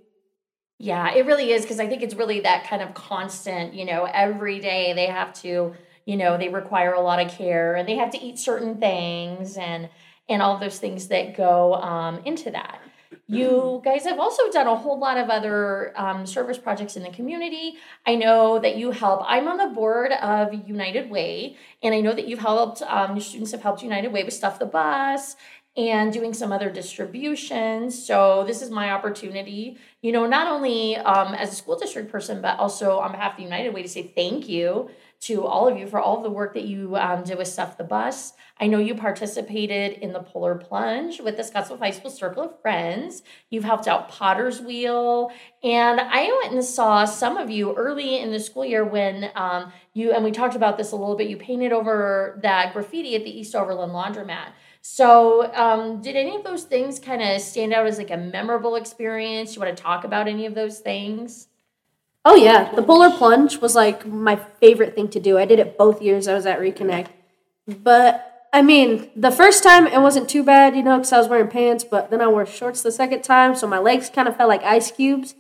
Yeah, 0.78 1.14
it 1.14 1.26
really 1.26 1.52
is 1.52 1.62
because 1.62 1.80
I 1.80 1.88
think 1.88 2.04
it's 2.04 2.16
really 2.16 2.42
that 2.42 2.68
kind 2.68 2.82
of 2.82 2.94
constant, 2.94 3.74
you 3.74 3.86
know, 3.86 4.04
every 4.06 4.60
day 4.60 4.94
they 4.94 5.06
have 5.06 5.34
to, 5.42 5.74
you 6.06 6.18
know, 6.18 6.38
they 6.38 6.50
require 6.50 6.94
a 6.94 7.02
lot 7.02 7.20
of 7.26 7.32
care 7.32 7.76
and 7.76 7.88
they 7.88 7.96
have 7.96 8.12
to 8.12 8.22
eat 8.22 8.40
certain 8.40 8.78
things 8.78 9.58
and 9.58 9.90
and 10.28 10.42
all 10.42 10.58
those 10.58 10.80
things 10.80 11.08
that 11.10 11.38
go 11.38 11.76
um, 11.76 12.20
into 12.26 12.50
that. 12.52 12.82
You 13.28 13.82
guys 13.84 14.04
have 14.04 14.20
also 14.20 14.52
done 14.52 14.68
a 14.68 14.76
whole 14.76 15.00
lot 15.00 15.18
of 15.18 15.30
other 15.30 15.94
um, 16.00 16.28
service 16.28 16.60
projects 16.60 16.96
in 16.96 17.04
the 17.04 17.10
community. 17.10 17.76
I 18.06 18.16
know 18.16 18.60
that 18.60 18.76
you 18.76 18.92
help. 18.92 19.22
I'm 19.26 19.48
on 19.48 19.58
the 19.58 19.74
board 19.74 20.12
of 20.12 20.54
United 20.68 21.10
Way, 21.10 21.58
and 21.82 21.96
I 21.96 22.02
know 22.02 22.14
that 22.14 22.28
you've 22.28 22.40
helped. 22.40 22.84
Um, 22.84 23.16
your 23.16 23.24
students 23.24 23.52
have 23.52 23.62
helped 23.62 23.82
United 23.82 24.12
Way 24.12 24.24
with 24.24 24.34
stuff 24.34 24.60
the 24.60 24.66
bus 24.66 25.36
and 25.78 26.14
doing 26.14 26.34
some 26.34 26.52
other 26.52 26.70
distributions. 26.70 28.06
So 28.06 28.44
this 28.48 28.62
is 28.62 28.70
my 28.70 28.92
opportunity, 28.92 29.78
you 30.02 30.12
know, 30.12 30.26
not 30.26 30.48
only 30.48 30.96
um, 30.96 31.34
as 31.34 31.52
a 31.52 31.56
school 31.56 31.78
district 31.78 32.12
person, 32.12 32.42
but 32.42 32.58
also 32.60 33.00
on 33.00 33.12
behalf 33.12 33.34
of 33.34 33.40
United 33.40 33.74
Way 33.74 33.82
to 33.82 33.90
say 33.90 34.04
thank 34.16 34.48
you 34.48 34.90
to 35.22 35.46
all 35.46 35.68
of 35.68 35.78
you 35.78 35.88
for 35.88 36.00
all 36.00 36.18
of 36.18 36.24
the 36.24 36.30
work 36.30 36.54
that 36.54 36.66
you 36.66 36.96
um, 36.98 37.24
did 37.24 37.38
with 37.38 37.48
Stuff 37.48 37.78
the 37.78 37.84
Bus. 37.84 38.34
I 38.60 38.68
know 38.68 38.80
you 38.80 38.96
participated 38.96 39.94
in 40.00 40.14
the 40.14 40.20
Polar 40.20 40.56
Plunge 40.56 41.20
with 41.20 41.36
the 41.36 41.44
Scottsbluff 41.44 41.80
High 41.80 41.92
School 41.92 42.12
Circle 42.12 42.44
of 42.44 42.62
Friends. 42.62 43.24
You've 43.50 43.64
helped 43.64 43.88
out 43.88 44.08
Potter's 44.10 44.62
Wheel. 44.62 45.32
And 45.64 46.00
I 46.00 46.40
went 46.42 46.54
and 46.54 46.64
saw 46.64 47.06
some 47.06 47.38
of 47.38 47.50
you 47.50 47.76
early 47.76 48.20
in 48.20 48.32
the 48.32 48.40
school 48.40 48.64
year 48.64 48.86
when 48.86 49.32
um, 49.36 49.74
you, 49.94 50.14
and 50.14 50.24
we 50.24 50.32
talked 50.32 50.56
about 50.56 50.78
this 50.78 50.92
a 50.92 50.96
little 50.96 51.16
bit, 51.16 51.30
you 51.30 51.38
painted 51.38 51.74
over 51.74 52.40
that 52.44 52.74
graffiti 52.74 53.16
at 53.16 53.24
the 53.24 53.40
East 53.40 53.56
Overland 53.56 53.92
Laundromat. 53.92 54.50
So, 54.88 55.52
um, 55.56 56.00
did 56.00 56.16
any 56.16 56.36
of 56.36 56.44
those 56.44 56.64
things 56.64 57.00
kind 57.00 57.20
of 57.20 57.42
stand 57.42 57.74
out 57.74 57.88
as 57.88 57.98
like 57.98 58.12
a 58.12 58.18
memorable 58.18 58.76
experience? 58.76 59.56
You 59.56 59.62
want 59.64 59.76
to 59.76 59.84
talk 59.84 60.04
about 60.04 60.28
any 60.28 60.46
of 60.46 60.54
those 60.54 60.78
things? 60.80 61.48
Oh 62.24 62.36
yeah, 62.36 62.72
the 62.72 62.84
polar 62.84 63.10
plunge 63.10 63.58
was 63.58 63.74
like 63.74 64.06
my 64.06 64.36
favorite 64.36 64.94
thing 64.94 65.08
to 65.10 65.20
do. 65.20 65.40
I 65.40 65.46
did 65.46 65.58
it 65.58 65.76
both 65.76 66.04
years 66.04 66.28
I 66.28 66.36
was 66.36 66.46
at 66.46 66.60
Reconnect. 66.60 67.08
But 67.68 68.48
I 68.54 68.62
mean, 68.62 69.10
the 69.16 69.32
first 69.32 69.64
time 69.64 69.88
it 69.88 70.02
wasn't 70.02 70.30
too 70.30 70.44
bad, 70.44 70.76
you 70.76 70.84
know, 70.84 70.98
because 70.98 71.12
I 71.12 71.18
was 71.18 71.28
wearing 71.28 71.50
pants, 71.50 71.84
but 71.84 72.12
then 72.12 72.22
I 72.22 72.28
wore 72.28 72.46
shorts 72.46 72.84
the 72.84 72.92
second 72.92 73.24
time, 73.24 73.56
so 73.56 73.66
my 73.66 73.80
legs 73.80 74.12
kind 74.12 74.28
of 74.28 74.38
felt 74.38 74.50
like 74.50 74.62
ice 74.62 74.92
cubes. 74.92 75.34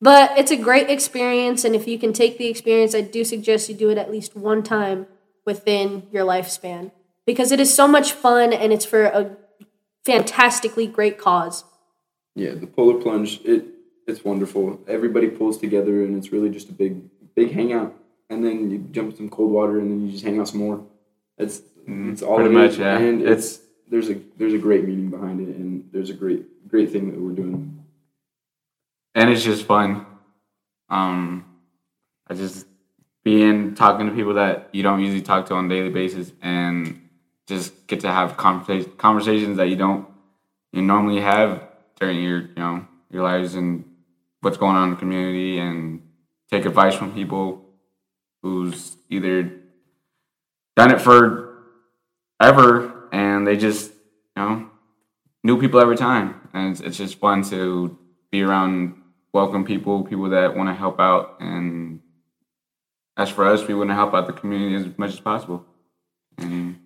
But 0.00 0.36
it's 0.36 0.50
a 0.50 0.56
great 0.56 0.90
experience, 0.90 1.64
and 1.64 1.76
if 1.76 1.86
you 1.86 2.00
can 2.00 2.12
take 2.12 2.36
the 2.36 2.48
experience, 2.48 2.96
I 2.96 3.02
do 3.02 3.22
suggest 3.22 3.68
you 3.68 3.76
do 3.76 3.90
it 3.90 3.96
at 3.96 4.10
least 4.10 4.34
one 4.34 4.64
time 4.64 5.06
within 5.44 6.08
your 6.10 6.26
lifespan 6.26 6.90
because 7.28 7.52
it 7.52 7.60
is 7.60 7.70
so 7.80 7.86
much 7.86 8.12
fun 8.12 8.52
and 8.52 8.72
it's 8.72 8.84
for 8.92 9.02
a 9.04 9.36
fantastically 10.06 10.86
great 10.86 11.18
cause. 11.18 11.64
Yeah, 12.34 12.52
the 12.54 12.66
polar 12.66 13.00
plunge 13.02 13.40
it 13.44 13.64
it's 14.06 14.24
wonderful. 14.24 14.80
Everybody 14.88 15.28
pulls 15.28 15.58
together 15.58 16.02
and 16.04 16.16
it's 16.16 16.32
really 16.32 16.48
just 16.50 16.68
a 16.70 16.72
big 16.72 16.92
big 17.34 17.52
hangout. 17.52 17.94
And 18.30 18.44
then 18.44 18.70
you 18.70 18.78
jump 18.96 19.10
in 19.10 19.16
some 19.16 19.28
cold 19.30 19.50
water 19.52 19.78
and 19.80 19.90
then 19.90 19.98
you 20.06 20.12
just 20.12 20.24
hang 20.24 20.38
out 20.40 20.48
some 20.48 20.60
more. 20.60 20.78
It's 21.36 21.60
it's 21.86 22.22
all 22.22 22.36
Pretty 22.36 22.50
it 22.54 22.58
much, 22.58 22.70
is. 22.72 22.78
yeah. 22.78 22.98
And 22.98 23.22
it's, 23.22 23.30
It's- 23.30 23.60
there's 23.90 24.08
a 24.10 24.16
there's 24.38 24.52
a 24.54 24.58
great 24.66 24.84
meaning 24.88 25.08
behind 25.10 25.40
it 25.40 25.54
and 25.56 25.88
there's 25.92 26.10
a 26.10 26.14
great 26.14 26.42
great 26.68 26.90
thing 26.92 27.10
that 27.10 27.18
we're 27.20 27.32
doing. 27.42 27.84
and 29.14 29.30
it's 29.30 29.42
just 29.44 29.64
fun. 29.64 30.06
Um, 30.90 31.44
I 32.28 32.34
just 32.34 32.66
being 33.24 33.74
talking 33.74 34.06
to 34.08 34.12
people 34.14 34.34
that 34.34 34.68
you 34.72 34.82
don't 34.82 35.00
usually 35.00 35.22
talk 35.22 35.46
to 35.46 35.54
on 35.54 35.66
a 35.66 35.68
daily 35.68 35.90
basis, 35.90 36.32
and 36.42 37.00
just 37.48 37.86
get 37.86 38.00
to 38.00 38.08
have 38.08 38.36
conversa- 38.36 38.96
conversations 38.98 39.56
that 39.56 39.68
you 39.68 39.76
don't 39.76 40.06
you 40.72 40.82
normally 40.82 41.20
have 41.20 41.62
during 41.98 42.22
your 42.22 42.40
you 42.40 42.54
know 42.56 42.86
your 43.10 43.22
lives 43.22 43.54
and 43.54 43.84
what's 44.42 44.58
going 44.58 44.76
on 44.76 44.88
in 44.88 44.94
the 44.94 45.00
community, 45.00 45.58
and 45.58 46.02
take 46.50 46.66
advice 46.66 46.94
from 46.94 47.12
people 47.12 47.64
who's 48.42 48.96
either 49.08 49.50
done 50.76 50.92
it 50.92 51.00
for 51.00 51.58
ever 52.40 53.08
and 53.10 53.46
they 53.46 53.56
just 53.56 53.90
you 54.36 54.42
know 54.42 54.70
new 55.42 55.58
people 55.58 55.80
every 55.80 55.96
time, 55.96 56.48
and 56.52 56.72
it's, 56.72 56.80
it's 56.80 56.98
just 56.98 57.18
fun 57.18 57.42
to 57.42 57.98
be 58.30 58.42
around 58.42 58.94
welcome 59.32 59.64
people, 59.64 60.04
people 60.04 60.28
that 60.30 60.54
want 60.54 60.68
to 60.68 60.74
help 60.74 61.00
out, 61.00 61.36
and 61.40 62.00
as 63.16 63.30
for 63.30 63.46
us, 63.46 63.66
we 63.66 63.74
want 63.74 63.90
to 63.90 63.94
help 63.94 64.14
out 64.14 64.26
the 64.26 64.32
community 64.32 64.76
as 64.76 64.98
much 64.98 65.12
as 65.12 65.20
possible. 65.20 65.64
And 66.36 66.78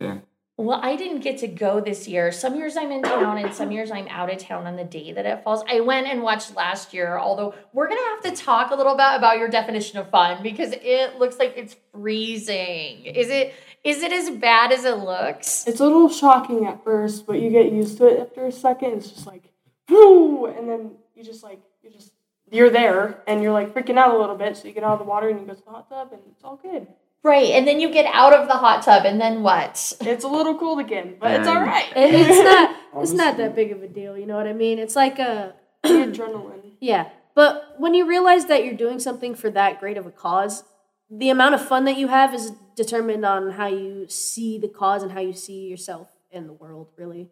yeah, 0.00 0.18
Well, 0.56 0.80
I 0.82 0.96
didn't 0.96 1.20
get 1.20 1.38
to 1.38 1.48
go 1.48 1.80
this 1.80 2.06
year. 2.08 2.32
Some 2.32 2.54
years 2.56 2.76
I'm 2.76 2.90
in 2.92 3.02
town 3.02 3.38
and 3.38 3.54
some 3.54 3.70
years 3.70 3.90
I'm 3.90 4.08
out 4.08 4.32
of 4.32 4.38
town 4.38 4.66
on 4.66 4.76
the 4.76 4.84
day 4.84 5.12
that 5.12 5.26
it 5.26 5.42
falls. 5.44 5.62
I 5.68 5.80
went 5.80 6.06
and 6.06 6.22
watched 6.22 6.54
last 6.54 6.92
year, 6.94 7.18
although 7.18 7.54
we're 7.72 7.88
going 7.88 8.00
to 8.00 8.28
have 8.28 8.34
to 8.34 8.42
talk 8.42 8.70
a 8.70 8.74
little 8.74 8.94
bit 8.94 9.14
about 9.14 9.38
your 9.38 9.48
definition 9.48 9.98
of 9.98 10.10
fun 10.10 10.42
because 10.42 10.72
it 10.72 11.18
looks 11.18 11.38
like 11.38 11.54
it's 11.56 11.76
freezing. 11.92 13.04
Is 13.06 13.28
it 13.30 13.54
is 13.84 14.02
it 14.02 14.12
as 14.12 14.30
bad 14.30 14.72
as 14.72 14.84
it 14.84 14.96
looks? 14.96 15.66
It's 15.66 15.80
a 15.80 15.84
little 15.84 16.08
shocking 16.08 16.66
at 16.66 16.82
first, 16.82 17.26
but 17.26 17.38
you 17.40 17.50
get 17.50 17.70
used 17.70 17.98
to 17.98 18.06
it 18.06 18.18
after 18.20 18.46
a 18.46 18.52
second. 18.52 18.94
It's 18.94 19.10
just 19.10 19.26
like, 19.26 19.52
whoo, 19.90 20.46
and 20.46 20.68
then 20.68 20.92
you 21.14 21.22
just 21.22 21.42
like 21.42 21.60
you 21.82 21.90
just 21.90 22.12
you're 22.50 22.70
there 22.70 23.22
and 23.26 23.42
you're 23.42 23.52
like 23.52 23.74
freaking 23.74 23.98
out 23.98 24.14
a 24.14 24.18
little 24.18 24.36
bit. 24.36 24.56
So 24.56 24.68
you 24.68 24.72
get 24.72 24.84
out 24.84 24.92
of 24.92 24.98
the 25.00 25.04
water 25.04 25.28
and 25.28 25.38
you 25.40 25.46
go 25.46 25.54
to 25.54 25.62
the 25.62 25.70
hot 25.70 25.88
tub 25.88 26.12
and 26.12 26.22
it's 26.30 26.42
all 26.44 26.56
good. 26.56 26.86
Right. 27.24 27.52
And 27.52 27.66
then 27.66 27.80
you 27.80 27.90
get 27.90 28.04
out 28.14 28.34
of 28.34 28.48
the 28.48 28.54
hot 28.54 28.82
tub 28.82 29.06
and 29.06 29.18
then 29.18 29.42
what? 29.42 29.94
It's 30.02 30.24
a 30.24 30.28
little 30.28 30.58
cold 30.58 30.78
again, 30.78 31.16
but 31.18 31.40
it's 31.40 31.48
all 31.48 31.62
right. 31.62 31.90
And 31.96 32.14
it's 32.14 32.28
not 32.44 32.76
it's 33.02 33.12
not 33.12 33.38
that 33.38 33.56
big 33.56 33.72
of 33.72 33.82
a 33.82 33.88
deal, 33.88 34.16
you 34.16 34.26
know 34.26 34.36
what 34.36 34.46
I 34.46 34.52
mean? 34.52 34.78
It's 34.78 34.94
like 34.94 35.18
a 35.18 35.54
adrenaline. 35.84 36.72
yeah. 36.80 37.08
But 37.34 37.74
when 37.78 37.94
you 37.94 38.06
realize 38.06 38.44
that 38.46 38.64
you're 38.64 38.74
doing 38.74 39.00
something 39.00 39.34
for 39.34 39.50
that 39.50 39.80
great 39.80 39.96
of 39.96 40.06
a 40.06 40.10
cause, 40.10 40.62
the 41.10 41.30
amount 41.30 41.54
of 41.54 41.66
fun 41.66 41.84
that 41.86 41.96
you 41.96 42.08
have 42.08 42.34
is 42.34 42.52
determined 42.76 43.24
on 43.24 43.52
how 43.52 43.66
you 43.66 44.06
see 44.08 44.58
the 44.58 44.68
cause 44.68 45.02
and 45.02 45.10
how 45.10 45.20
you 45.20 45.32
see 45.32 45.66
yourself 45.66 46.10
in 46.30 46.46
the 46.46 46.52
world, 46.52 46.88
really. 46.96 47.30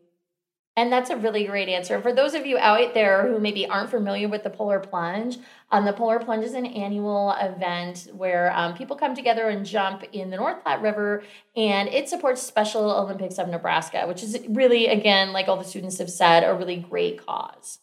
And 0.74 0.90
that's 0.90 1.10
a 1.10 1.16
really 1.18 1.44
great 1.44 1.68
answer. 1.68 2.00
For 2.00 2.14
those 2.14 2.32
of 2.32 2.46
you 2.46 2.56
out 2.56 2.94
there 2.94 3.30
who 3.30 3.38
maybe 3.38 3.66
aren't 3.66 3.90
familiar 3.90 4.26
with 4.26 4.42
the 4.42 4.48
Polar 4.48 4.80
Plunge, 4.80 5.36
um, 5.70 5.84
the 5.84 5.92
Polar 5.92 6.18
Plunge 6.18 6.44
is 6.44 6.54
an 6.54 6.64
annual 6.64 7.34
event 7.38 8.08
where 8.14 8.50
um, 8.56 8.74
people 8.74 8.96
come 8.96 9.14
together 9.14 9.50
and 9.50 9.66
jump 9.66 10.02
in 10.12 10.30
the 10.30 10.38
North 10.38 10.62
Platte 10.62 10.80
River, 10.80 11.24
and 11.56 11.90
it 11.90 12.08
supports 12.08 12.42
Special 12.42 12.90
Olympics 12.90 13.38
of 13.38 13.48
Nebraska, 13.48 14.06
which 14.06 14.22
is 14.22 14.38
really, 14.48 14.86
again, 14.86 15.32
like 15.32 15.46
all 15.46 15.58
the 15.58 15.64
students 15.64 15.98
have 15.98 16.10
said, 16.10 16.42
a 16.42 16.54
really 16.54 16.76
great 16.76 17.24
cause. 17.26 17.78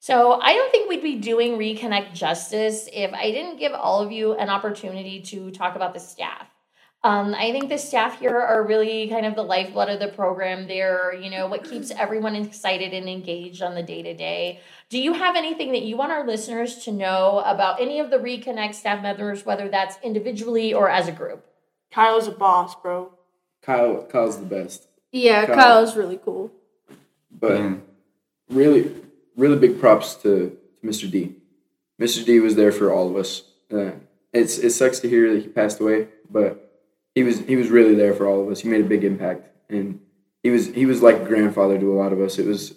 So 0.00 0.40
I 0.40 0.54
don't 0.54 0.70
think 0.70 0.88
we'd 0.88 1.02
be 1.02 1.16
doing 1.16 1.58
Reconnect 1.58 2.14
justice 2.14 2.88
if 2.90 3.12
I 3.12 3.32
didn't 3.32 3.58
give 3.58 3.72
all 3.72 4.00
of 4.00 4.12
you 4.12 4.32
an 4.32 4.48
opportunity 4.48 5.20
to 5.22 5.50
talk 5.50 5.76
about 5.76 5.92
the 5.92 6.00
staff. 6.00 6.46
Um, 7.04 7.32
I 7.34 7.52
think 7.52 7.68
the 7.68 7.78
staff 7.78 8.18
here 8.18 8.36
are 8.36 8.66
really 8.66 9.08
kind 9.08 9.24
of 9.24 9.36
the 9.36 9.42
lifeblood 9.44 9.88
of 9.88 10.00
the 10.00 10.08
program. 10.08 10.66
They're, 10.66 11.14
you 11.14 11.30
know, 11.30 11.46
what 11.46 11.62
keeps 11.62 11.92
everyone 11.92 12.34
excited 12.34 12.92
and 12.92 13.08
engaged 13.08 13.62
on 13.62 13.76
the 13.76 13.84
day 13.84 14.02
to 14.02 14.14
day. 14.14 14.60
Do 14.88 14.98
you 14.98 15.12
have 15.12 15.36
anything 15.36 15.70
that 15.72 15.82
you 15.82 15.96
want 15.96 16.10
our 16.10 16.26
listeners 16.26 16.84
to 16.84 16.92
know 16.92 17.40
about 17.46 17.80
any 17.80 18.00
of 18.00 18.10
the 18.10 18.16
Reconnect 18.16 18.74
staff 18.74 19.00
members, 19.00 19.46
whether 19.46 19.68
that's 19.68 19.96
individually 20.02 20.74
or 20.74 20.90
as 20.90 21.06
a 21.06 21.12
group? 21.12 21.46
Kyle's 21.92 22.26
a 22.26 22.32
boss, 22.32 22.74
bro. 22.74 23.12
Kyle, 23.62 24.02
Kyle's 24.04 24.38
the 24.40 24.46
best. 24.46 24.88
Yeah, 25.12 25.46
Kyle. 25.46 25.54
Kyle's 25.54 25.96
really 25.96 26.18
cool. 26.22 26.50
But 27.30 27.58
Yeah. 27.60 27.74
really, 28.50 28.92
really 29.36 29.56
big 29.56 29.78
props 29.78 30.14
to, 30.16 30.56
to 30.80 30.86
Mr. 30.86 31.08
D. 31.08 31.36
Mr. 32.00 32.24
D 32.24 32.40
was 32.40 32.56
there 32.56 32.72
for 32.72 32.92
all 32.92 33.08
of 33.08 33.16
us. 33.16 33.44
Uh, 33.72 33.92
it's 34.32 34.58
it 34.58 34.70
sucks 34.70 34.98
to 35.00 35.08
hear 35.08 35.32
that 35.32 35.42
he 35.42 35.48
passed 35.48 35.80
away, 35.80 36.08
but 36.30 36.67
he 37.18 37.24
was 37.24 37.40
he 37.40 37.56
was 37.56 37.68
really 37.68 37.96
there 37.96 38.14
for 38.14 38.28
all 38.28 38.40
of 38.40 38.48
us. 38.48 38.60
He 38.60 38.68
made 38.68 38.80
a 38.80 38.88
big 38.88 39.02
impact, 39.02 39.48
and 39.68 40.00
he 40.44 40.50
was 40.50 40.68
he 40.68 40.86
was 40.86 41.02
like 41.02 41.16
a 41.16 41.24
grandfather 41.24 41.76
to 41.76 41.92
a 41.92 41.96
lot 41.98 42.12
of 42.12 42.20
us. 42.20 42.38
It 42.38 42.46
was 42.46 42.70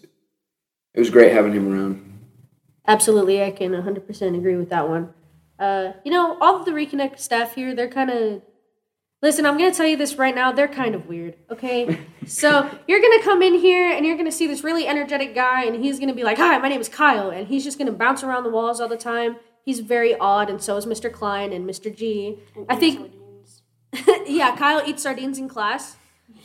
it 0.95 0.99
was 0.99 1.11
great 1.11 1.31
having 1.31 1.53
him 1.53 1.71
around. 1.71 2.07
Absolutely, 2.87 3.43
I 3.43 3.51
can 3.51 3.71
100% 3.71 4.35
agree 4.35 4.55
with 4.55 4.71
that 4.71 4.89
one. 4.89 5.13
Uh, 5.59 5.91
you 6.03 6.11
know, 6.11 6.39
all 6.41 6.55
of 6.57 6.65
the 6.65 6.71
Reconnect 6.71 7.19
staff 7.19 7.53
here, 7.53 7.75
they're 7.75 7.87
kind 7.87 8.09
of. 8.09 8.41
Listen, 9.21 9.45
I'm 9.45 9.59
going 9.59 9.69
to 9.69 9.77
tell 9.77 9.85
you 9.85 9.97
this 9.97 10.15
right 10.15 10.33
now. 10.33 10.51
They're 10.51 10.67
kind 10.67 10.95
of 10.95 11.05
weird, 11.05 11.35
okay? 11.51 11.99
so, 12.25 12.67
you're 12.87 12.99
going 12.99 13.19
to 13.19 13.23
come 13.23 13.43
in 13.43 13.53
here 13.53 13.91
and 13.91 14.03
you're 14.03 14.15
going 14.15 14.25
to 14.25 14.31
see 14.31 14.47
this 14.47 14.63
really 14.63 14.87
energetic 14.87 15.35
guy, 15.35 15.65
and 15.65 15.75
he's 15.75 15.99
going 15.99 16.09
to 16.09 16.15
be 16.15 16.23
like, 16.23 16.39
Hi, 16.39 16.57
my 16.57 16.67
name 16.67 16.81
is 16.81 16.89
Kyle. 16.89 17.29
And 17.29 17.47
he's 17.47 17.63
just 17.63 17.77
going 17.77 17.85
to 17.85 17.93
bounce 17.93 18.23
around 18.23 18.43
the 18.43 18.49
walls 18.49 18.81
all 18.81 18.87
the 18.87 18.97
time. 18.97 19.35
He's 19.63 19.81
very 19.81 20.17
odd, 20.17 20.49
and 20.49 20.59
so 20.59 20.75
is 20.77 20.87
Mr. 20.87 21.11
Klein 21.11 21.53
and 21.53 21.69
Mr. 21.69 21.95
G. 21.95 22.39
I 22.67 22.75
think-. 22.75 23.20
yeah, 24.25 24.55
Kyle 24.55 24.81
eats 24.85 25.03
sardines 25.03 25.37
in 25.37 25.49
class. 25.49 25.97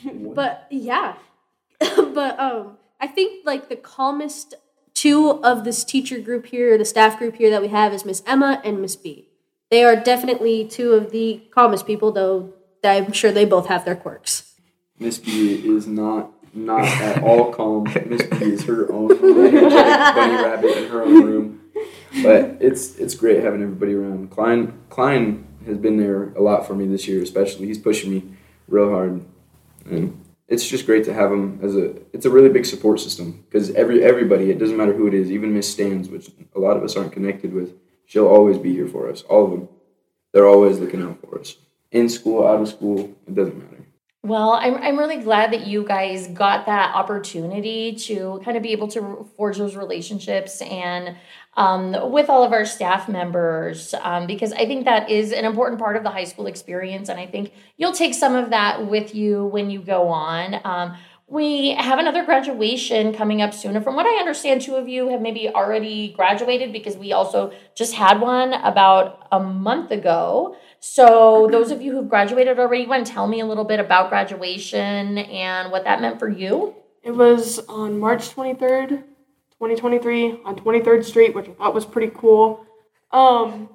But 0.04 0.66
yeah. 0.70 1.14
but 1.80 2.38
um 2.38 2.78
I 3.00 3.06
think 3.06 3.44
like 3.44 3.68
the 3.68 3.76
calmest 3.76 4.54
two 4.94 5.42
of 5.44 5.64
this 5.64 5.84
teacher 5.84 6.18
group 6.18 6.46
here, 6.46 6.78
the 6.78 6.84
staff 6.84 7.18
group 7.18 7.36
here 7.36 7.50
that 7.50 7.62
we 7.62 7.68
have 7.68 7.92
is 7.92 8.04
Miss 8.04 8.22
Emma 8.26 8.60
and 8.64 8.80
Miss 8.80 8.96
B. 8.96 9.28
They 9.70 9.84
are 9.84 9.96
definitely 9.96 10.66
two 10.66 10.92
of 10.92 11.10
the 11.10 11.42
calmest 11.50 11.86
people 11.86 12.12
though 12.12 12.54
I'm 12.84 13.12
sure 13.12 13.32
they 13.32 13.44
both 13.44 13.66
have 13.66 13.84
their 13.84 13.96
quirks. 13.96 14.54
Miss 14.98 15.18
B 15.18 15.54
is 15.54 15.86
not 15.86 16.32
not 16.54 16.84
at 16.84 17.22
all 17.22 17.52
calm. 17.52 17.84
Miss 18.06 18.22
B 18.22 18.52
is 18.52 18.64
her 18.64 18.90
own 18.90 19.08
bunny 19.08 19.56
rabbit 19.56 20.76
in 20.76 20.90
her 20.90 21.02
own 21.02 21.24
room. 21.24 21.60
But 22.22 22.56
it's 22.60 22.96
it's 22.96 23.14
great 23.14 23.42
having 23.42 23.62
everybody 23.62 23.94
around. 23.94 24.30
Klein 24.30 24.78
Klein 24.88 25.45
has 25.66 25.76
been 25.78 25.96
there 25.96 26.32
a 26.34 26.40
lot 26.40 26.66
for 26.66 26.74
me 26.74 26.86
this 26.86 27.06
year, 27.06 27.22
especially. 27.22 27.66
He's 27.66 27.78
pushing 27.78 28.10
me 28.10 28.24
real 28.68 28.90
hard, 28.90 29.24
and 29.84 30.24
it's 30.48 30.66
just 30.68 30.86
great 30.86 31.04
to 31.04 31.14
have 31.14 31.32
him 31.32 31.58
as 31.62 31.76
a. 31.76 31.94
It's 32.12 32.26
a 32.26 32.30
really 32.30 32.48
big 32.48 32.66
support 32.66 33.00
system 33.00 33.44
because 33.48 33.70
every 33.70 34.02
everybody, 34.02 34.50
it 34.50 34.58
doesn't 34.58 34.76
matter 34.76 34.92
who 34.92 35.06
it 35.06 35.14
is, 35.14 35.30
even 35.30 35.54
Miss 35.54 35.70
Stans, 35.70 36.08
which 36.08 36.30
a 36.54 36.60
lot 36.60 36.76
of 36.76 36.82
us 36.82 36.96
aren't 36.96 37.12
connected 37.12 37.52
with, 37.52 37.74
she'll 38.06 38.28
always 38.28 38.58
be 38.58 38.72
here 38.72 38.88
for 38.88 39.10
us. 39.10 39.22
All 39.22 39.44
of 39.44 39.50
them, 39.50 39.68
they're 40.32 40.48
always 40.48 40.78
looking 40.78 41.02
out 41.02 41.20
for 41.20 41.38
us. 41.38 41.56
In 41.90 42.08
school, 42.08 42.46
out 42.46 42.60
of 42.60 42.68
school, 42.68 43.14
it 43.26 43.34
doesn't 43.34 43.58
matter. 43.58 43.75
Well, 44.26 44.54
I'm, 44.54 44.74
I'm 44.74 44.98
really 44.98 45.18
glad 45.18 45.52
that 45.52 45.68
you 45.68 45.84
guys 45.84 46.26
got 46.26 46.66
that 46.66 46.92
opportunity 46.96 47.94
to 48.06 48.40
kind 48.44 48.56
of 48.56 48.62
be 48.64 48.72
able 48.72 48.88
to 48.88 49.30
forge 49.36 49.56
those 49.56 49.76
relationships 49.76 50.60
and 50.62 51.16
um, 51.56 52.10
with 52.10 52.28
all 52.28 52.42
of 52.42 52.52
our 52.52 52.64
staff 52.64 53.08
members 53.08 53.94
um, 54.02 54.26
because 54.26 54.52
I 54.52 54.66
think 54.66 54.84
that 54.84 55.10
is 55.10 55.30
an 55.32 55.44
important 55.44 55.80
part 55.80 55.96
of 55.96 56.02
the 56.02 56.10
high 56.10 56.24
school 56.24 56.48
experience. 56.48 57.08
And 57.08 57.20
I 57.20 57.26
think 57.26 57.52
you'll 57.76 57.92
take 57.92 58.14
some 58.14 58.34
of 58.34 58.50
that 58.50 58.88
with 58.88 59.14
you 59.14 59.44
when 59.44 59.70
you 59.70 59.80
go 59.80 60.08
on. 60.08 60.60
Um, 60.64 60.96
we 61.28 61.70
have 61.70 61.98
another 62.00 62.24
graduation 62.24 63.12
coming 63.12 63.42
up 63.42 63.52
soon. 63.54 63.74
And 63.74 63.84
from 63.84 63.96
what 63.96 64.06
I 64.06 64.18
understand, 64.18 64.62
two 64.62 64.74
of 64.76 64.88
you 64.88 65.08
have 65.08 65.20
maybe 65.20 65.48
already 65.48 66.12
graduated 66.12 66.72
because 66.72 66.96
we 66.96 67.12
also 67.12 67.52
just 67.74 67.94
had 67.94 68.20
one 68.20 68.52
about 68.54 69.26
a 69.30 69.40
month 69.40 69.90
ago. 69.90 70.56
So, 70.88 71.48
those 71.50 71.72
of 71.72 71.82
you 71.82 71.92
who've 71.92 72.08
graduated 72.08 72.60
already, 72.60 72.86
want 72.86 73.06
to 73.06 73.12
tell 73.12 73.26
me 73.26 73.40
a 73.40 73.44
little 73.44 73.64
bit 73.64 73.80
about 73.80 74.08
graduation 74.08 75.18
and 75.18 75.72
what 75.72 75.82
that 75.84 76.00
meant 76.00 76.18
for 76.20 76.28
you? 76.28 76.76
It 77.02 77.10
was 77.10 77.58
on 77.68 77.98
March 77.98 78.34
23rd, 78.34 78.90
2023, 79.58 80.40
on 80.44 80.56
23rd 80.56 81.04
Street, 81.04 81.34
which 81.34 81.48
I 81.48 81.52
thought 81.52 81.74
was 81.74 81.84
pretty 81.84 82.12
cool. 82.16 82.64
Um, 83.10 83.68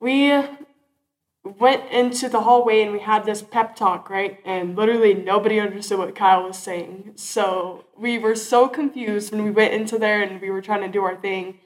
we 0.00 0.32
went 1.42 1.90
into 1.90 2.28
the 2.28 2.42
hallway 2.42 2.82
and 2.82 2.92
we 2.92 3.00
had 3.00 3.26
this 3.26 3.42
pep 3.42 3.74
talk, 3.74 4.08
right? 4.08 4.38
And 4.44 4.76
literally 4.76 5.12
nobody 5.12 5.58
understood 5.58 5.98
what 5.98 6.14
Kyle 6.14 6.44
was 6.44 6.56
saying. 6.56 7.14
So 7.16 7.84
we 7.98 8.16
were 8.16 8.36
so 8.36 8.68
confused 8.68 9.32
when 9.32 9.44
we 9.44 9.50
went 9.50 9.74
into 9.74 9.98
there 9.98 10.22
and 10.22 10.40
we 10.40 10.50
were 10.50 10.62
trying 10.62 10.82
to 10.82 10.88
do 10.88 11.02
our 11.02 11.16
thing. 11.16 11.58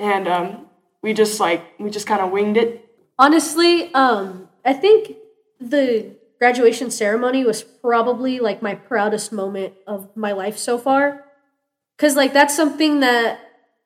And 0.00 0.26
um, 0.26 0.66
we 1.00 1.14
just 1.14 1.38
like, 1.38 1.64
we 1.78 1.90
just 1.90 2.08
kind 2.08 2.20
of 2.20 2.32
winged 2.32 2.56
it. 2.56 2.85
Honestly, 3.18 3.92
um, 3.94 4.48
I 4.64 4.72
think 4.72 5.16
the 5.60 6.16
graduation 6.38 6.90
ceremony 6.90 7.44
was 7.44 7.62
probably 7.62 8.40
like 8.40 8.60
my 8.62 8.74
proudest 8.74 9.32
moment 9.32 9.74
of 9.86 10.14
my 10.16 10.32
life 10.32 10.58
so 10.58 10.76
far. 10.78 11.24
Cause 11.98 12.14
like 12.14 12.34
that's 12.34 12.54
something 12.54 13.00
that 13.00 13.40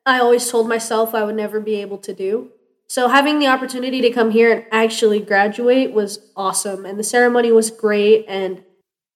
I 0.04 0.18
always 0.18 0.50
told 0.50 0.68
myself 0.68 1.14
I 1.14 1.22
would 1.22 1.37
never 1.37 1.60
be 1.60 1.76
able 1.76 1.99
to 1.99 2.12
do. 2.12 2.50
So 2.88 3.06
having 3.06 3.38
the 3.38 3.46
opportunity 3.46 4.00
to 4.00 4.10
come 4.10 4.32
here 4.32 4.52
and 4.52 4.64
actually 4.72 5.20
graduate 5.20 5.92
was 5.92 6.18
awesome. 6.37 6.84
And 6.84 6.99
the 6.99 7.04
ceremony 7.04 7.52
was 7.52 7.70
great. 7.70 8.25
And 8.26 8.64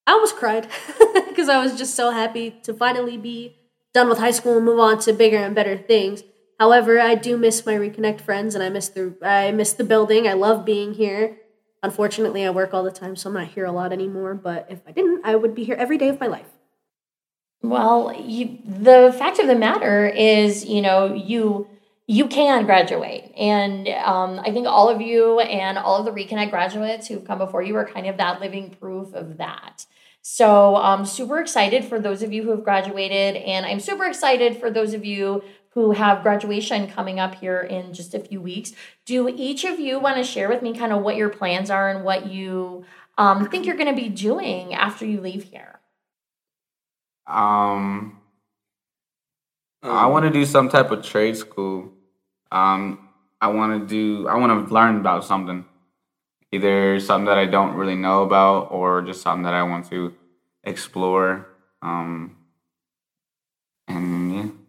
I 0.06 0.12
almost 0.12 0.36
cried 0.36 0.68
because 1.28 1.48
I 1.48 1.60
was 1.60 1.76
just 1.76 1.96
so 1.96 2.12
happy 2.12 2.52
to 2.62 2.72
finally 2.72 3.16
be 3.16 3.56
done 3.92 4.08
with 4.08 4.18
high 4.18 4.30
school 4.30 4.56
and 4.56 4.64
move 4.64 4.78
on 4.78 5.00
to 5.00 5.12
bigger 5.12 5.38
and 5.38 5.56
better 5.56 5.76
things. 5.76 6.22
However, 6.58 7.00
I 7.00 7.14
do 7.14 7.36
miss 7.36 7.66
my 7.66 7.74
reconnect 7.74 8.20
friends 8.20 8.54
and 8.54 8.62
I 8.62 8.68
miss 8.68 8.88
the 8.88 9.16
I 9.22 9.50
miss 9.52 9.72
the 9.72 9.84
building. 9.84 10.28
I 10.28 10.34
love 10.34 10.64
being 10.64 10.94
here. 10.94 11.38
Unfortunately, 11.82 12.46
I 12.46 12.50
work 12.50 12.72
all 12.72 12.82
the 12.82 12.90
time, 12.90 13.16
so 13.16 13.28
I'm 13.28 13.34
not 13.34 13.48
here 13.48 13.66
a 13.66 13.72
lot 13.72 13.92
anymore. 13.92 14.34
But 14.34 14.66
if 14.70 14.80
I 14.86 14.92
didn't, 14.92 15.24
I 15.24 15.36
would 15.36 15.54
be 15.54 15.64
here 15.64 15.76
every 15.76 15.98
day 15.98 16.08
of 16.08 16.20
my 16.20 16.26
life. 16.26 16.48
Well, 17.62 18.14
you, 18.18 18.58
the 18.64 19.14
fact 19.18 19.38
of 19.38 19.46
the 19.46 19.54
matter 19.54 20.06
is, 20.06 20.64
you 20.64 20.82
know, 20.82 21.14
you 21.14 21.68
you 22.06 22.28
can 22.28 22.66
graduate, 22.66 23.32
and 23.34 23.88
um, 23.88 24.38
I 24.38 24.50
think 24.50 24.66
all 24.66 24.90
of 24.90 25.00
you 25.00 25.40
and 25.40 25.78
all 25.78 25.96
of 25.96 26.04
the 26.04 26.10
Reconnect 26.10 26.50
graduates 26.50 27.08
who've 27.08 27.24
come 27.24 27.38
before 27.38 27.62
you 27.62 27.74
are 27.76 27.86
kind 27.86 28.06
of 28.06 28.18
that 28.18 28.42
living 28.42 28.76
proof 28.78 29.14
of 29.14 29.38
that. 29.38 29.86
So 30.20 30.76
I'm 30.76 31.06
super 31.06 31.40
excited 31.40 31.84
for 31.84 31.98
those 31.98 32.22
of 32.22 32.32
you 32.32 32.42
who 32.42 32.50
have 32.50 32.64
graduated, 32.64 33.36
and 33.36 33.64
I'm 33.64 33.80
super 33.80 34.04
excited 34.04 34.58
for 34.58 34.70
those 34.70 34.92
of 34.92 35.04
you 35.04 35.42
who 35.74 35.90
have 35.90 36.22
graduation 36.22 36.88
coming 36.88 37.18
up 37.18 37.34
here 37.34 37.60
in 37.60 37.92
just 37.92 38.14
a 38.14 38.20
few 38.20 38.40
weeks. 38.40 38.72
Do 39.04 39.28
each 39.28 39.64
of 39.64 39.80
you 39.80 39.98
want 39.98 40.16
to 40.16 40.24
share 40.24 40.48
with 40.48 40.62
me 40.62 40.72
kind 40.72 40.92
of 40.92 41.02
what 41.02 41.16
your 41.16 41.28
plans 41.28 41.68
are 41.68 41.90
and 41.90 42.04
what 42.04 42.26
you 42.26 42.84
um, 43.18 43.48
think 43.48 43.66
you're 43.66 43.76
going 43.76 43.94
to 43.94 44.00
be 44.00 44.08
doing 44.08 44.72
after 44.72 45.04
you 45.04 45.20
leave 45.20 45.44
here? 45.44 45.80
Um, 47.26 48.20
I 49.82 50.06
want 50.06 50.24
to 50.24 50.30
do 50.30 50.44
some 50.44 50.68
type 50.68 50.90
of 50.90 51.04
trade 51.04 51.36
school. 51.36 51.92
Um, 52.52 53.08
I 53.40 53.48
want 53.48 53.80
to 53.80 53.86
do. 53.86 54.28
I 54.28 54.36
want 54.36 54.68
to 54.68 54.72
learn 54.72 54.96
about 54.96 55.24
something, 55.24 55.64
either 56.52 57.00
something 57.00 57.26
that 57.26 57.38
I 57.38 57.46
don't 57.46 57.74
really 57.74 57.96
know 57.96 58.22
about, 58.22 58.70
or 58.70 59.02
just 59.02 59.22
something 59.22 59.42
that 59.42 59.54
I 59.54 59.64
want 59.64 59.90
to 59.90 60.14
explore. 60.62 61.46
Um, 61.82 62.36
and 63.88 64.34
yeah. 64.34 64.63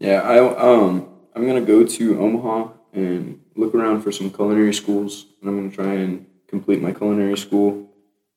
Yeah, 0.00 0.22
I 0.22 0.38
um 0.38 1.08
I'm 1.36 1.46
gonna 1.46 1.60
go 1.60 1.84
to 1.84 2.20
Omaha 2.20 2.72
and 2.94 3.40
look 3.54 3.74
around 3.74 4.00
for 4.00 4.10
some 4.10 4.30
culinary 4.30 4.72
schools, 4.72 5.26
and 5.40 5.48
I'm 5.48 5.56
gonna 5.56 5.70
try 5.70 5.94
and 5.94 6.26
complete 6.48 6.80
my 6.80 6.92
culinary 6.92 7.36
school, 7.36 7.86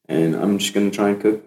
and 0.08 0.36
I'm 0.36 0.58
just 0.60 0.74
gonna 0.74 0.92
try 0.92 1.10
and 1.10 1.22
cook 1.22 1.42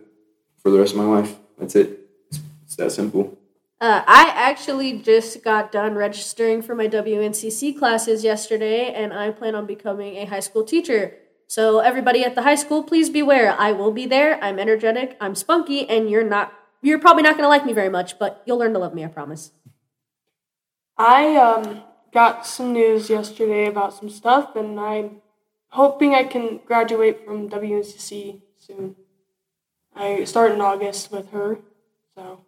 for 0.58 0.70
the 0.70 0.78
rest 0.78 0.94
of 0.94 0.98
my 0.98 1.04
life. 1.04 1.36
That's 1.58 1.76
it. 1.76 2.00
It's, 2.30 2.40
it's 2.64 2.76
that 2.76 2.92
simple. 2.92 3.38
Uh, 3.78 4.02
I 4.06 4.32
actually 4.34 5.00
just 5.00 5.44
got 5.44 5.70
done 5.70 5.94
registering 5.94 6.62
for 6.62 6.74
my 6.74 6.88
WNCC 6.88 7.78
classes 7.78 8.24
yesterday, 8.24 8.94
and 8.94 9.12
I 9.12 9.30
plan 9.32 9.54
on 9.54 9.66
becoming 9.66 10.16
a 10.16 10.24
high 10.24 10.40
school 10.40 10.64
teacher. 10.64 11.14
So 11.46 11.80
everybody 11.80 12.24
at 12.24 12.34
the 12.34 12.42
high 12.42 12.54
school, 12.54 12.82
please 12.82 13.10
beware. 13.10 13.54
I 13.58 13.72
will 13.72 13.92
be 13.92 14.06
there. 14.06 14.42
I'm 14.42 14.58
energetic. 14.58 15.18
I'm 15.20 15.34
spunky, 15.34 15.86
and 15.90 16.08
you're 16.08 16.24
not. 16.24 16.54
You're 16.80 16.98
probably 16.98 17.22
not 17.22 17.32
going 17.32 17.44
to 17.44 17.48
like 17.48 17.66
me 17.66 17.74
very 17.74 17.90
much, 17.90 18.18
but 18.18 18.42
you'll 18.46 18.58
learn 18.58 18.72
to 18.72 18.78
love 18.78 18.94
me. 18.94 19.04
I 19.04 19.08
promise. 19.08 19.52
I 20.98 21.36
um, 21.36 21.82
got 22.12 22.46
some 22.46 22.72
news 22.72 23.10
yesterday 23.10 23.66
about 23.66 23.94
some 23.94 24.08
stuff, 24.08 24.56
and 24.56 24.80
I'm 24.80 25.22
hoping 25.68 26.14
I 26.14 26.24
can 26.24 26.60
graduate 26.64 27.24
from 27.24 27.50
WNCC 27.50 28.40
soon. 28.56 28.96
I 29.94 30.24
start 30.24 30.52
in 30.52 30.60
August 30.60 31.12
with 31.12 31.30
her, 31.30 31.58
so. 32.14 32.46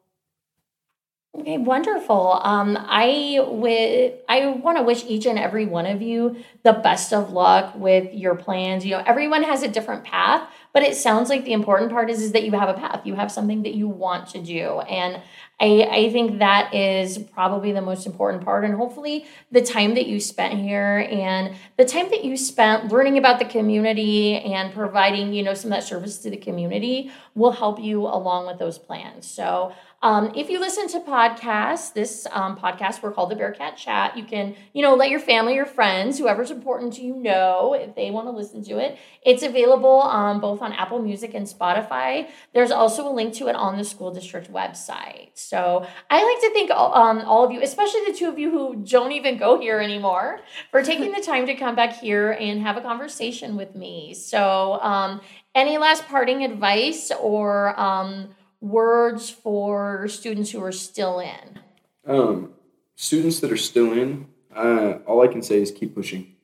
Okay, 1.38 1.59
wonderful. 1.59 2.40
Um, 2.43 2.76
I 2.81 3.38
would 3.47 4.19
I 4.28 4.49
want 4.49 4.78
to 4.78 4.83
wish 4.83 5.05
each 5.05 5.25
and 5.26 5.38
every 5.38 5.67
one 5.67 5.87
of 5.87 6.02
you 6.02 6.37
the 6.64 6.73
best 6.73 7.12
of 7.12 7.31
luck 7.31 7.75
with 7.76 8.12
your 8.12 8.35
plans. 8.35 8.85
You 8.85 8.93
know, 8.93 9.02
everyone 9.07 9.45
has 9.45 9.62
a 9.62 9.69
different 9.69 10.05
path, 10.05 10.49
but 10.73 10.83
it 10.83 10.97
sounds 10.97 11.28
like 11.28 11.45
the 11.45 11.52
important 11.52 11.93
part 11.93 12.11
is, 12.11 12.23
is 12.23 12.33
that 12.33 12.45
you 12.45 12.52
have 12.52 12.69
a 12.69 12.75
path. 12.75 13.02
You 13.05 13.14
have 13.14 13.31
something 13.31 13.62
that 13.62 13.75
you 13.75 13.88
want 13.88 14.28
to 14.31 14.43
do. 14.43 14.81
And 14.81 15.23
I, 15.60 15.88
I 15.90 16.12
think 16.12 16.38
that 16.38 16.72
is 16.72 17.18
probably 17.18 17.72
the 17.72 17.82
most 17.82 18.06
important 18.06 18.44
part. 18.44 18.64
And 18.64 18.74
hopefully, 18.74 19.26
the 19.50 19.60
time 19.60 19.94
that 19.94 20.06
you 20.06 20.20
spent 20.20 20.54
here 20.54 21.06
and 21.10 21.56
the 21.76 21.84
time 21.84 22.10
that 22.10 22.24
you 22.24 22.36
spent 22.36 22.92
learning 22.92 23.18
about 23.18 23.40
the 23.40 23.44
community 23.44 24.36
and 24.36 24.73
providing, 24.73 25.32
you 25.32 25.42
know, 25.42 25.54
some 25.54 25.73
of 25.73 25.78
that 25.78 25.84
service 25.84 26.18
to 26.18 26.30
the 26.30 26.36
community 26.36 27.10
will 27.34 27.52
help 27.52 27.80
you 27.80 28.02
along 28.02 28.47
with 28.47 28.58
those 28.58 28.78
plans. 28.78 29.26
So, 29.26 29.73
um, 30.00 30.32
if 30.36 30.49
you 30.49 30.60
listen 30.60 30.86
to 30.88 31.00
podcasts, 31.00 31.92
this 31.92 32.25
um, 32.30 32.56
podcast 32.56 33.02
we're 33.02 33.10
called 33.10 33.32
the 33.32 33.36
Bearcat 33.36 33.76
Chat. 33.76 34.16
You 34.16 34.23
can, 34.23 34.54
you 34.73 34.80
know, 34.80 34.94
let 34.94 35.10
your 35.10 35.18
family 35.18 35.54
your 35.54 35.66
friends, 35.66 36.18
whoever's 36.18 36.52
important 36.52 36.92
to 36.94 37.02
you, 37.02 37.16
know 37.16 37.75
if 37.75 37.97
they 37.97 38.12
want 38.12 38.28
to 38.28 38.30
listen 38.30 38.62
to 38.64 38.78
it. 38.78 38.97
It's 39.23 39.42
available 39.42 40.02
um, 40.02 40.40
both 40.40 40.62
on 40.62 40.73
Apple 40.73 41.02
Music 41.02 41.34
and 41.34 41.49
Spotify. 41.49 42.28
There's 42.54 42.71
also 42.71 43.08
a 43.08 43.12
link 43.12 43.34
to 43.34 43.49
it 43.49 43.56
on 43.56 43.76
the 43.76 43.84
school 43.84 44.14
district 44.14 44.52
website. 44.52 45.30
So 45.49 45.87
I 46.11 46.23
like 46.23 46.41
to 46.43 46.50
thank 46.52 46.71
all, 46.71 46.95
um, 46.95 47.21
all 47.21 47.43
of 47.43 47.50
you, 47.50 47.63
especially 47.63 48.04
the 48.06 48.13
two 48.13 48.28
of 48.28 48.39
you 48.39 48.50
who 48.50 48.76
don't 48.76 49.13
even 49.13 49.39
go 49.39 49.58
here 49.58 49.80
anymore, 49.80 50.41
for 50.71 50.82
taking 50.82 51.11
the 51.11 51.23
time 51.23 51.47
to 51.47 51.54
come 51.54 51.75
back 51.75 51.95
here 51.95 52.32
and 52.32 52.61
have 52.61 52.76
a 52.76 52.82
conversation 52.82 53.56
with 53.56 53.75
me. 53.75 54.13
So, 54.13 54.78
um, 54.82 55.23
any 55.54 55.78
last 55.78 56.06
parting 56.06 56.45
advice 56.45 57.11
or 57.19 57.78
um, 57.80 58.28
words 58.61 59.30
for 59.30 60.06
students 60.08 60.50
who 60.50 60.63
are 60.63 60.71
still 60.71 61.21
in? 61.21 61.61
Um, 62.06 62.52
students 62.95 63.41
that 63.41 63.50
are 63.50 63.56
still 63.56 63.93
in, 63.93 64.26
uh, 64.54 64.99
all 65.06 65.23
I 65.23 65.28
can 65.28 65.41
say 65.41 65.63
is 65.63 65.71
keep 65.71 65.95
pushing. 65.95 66.34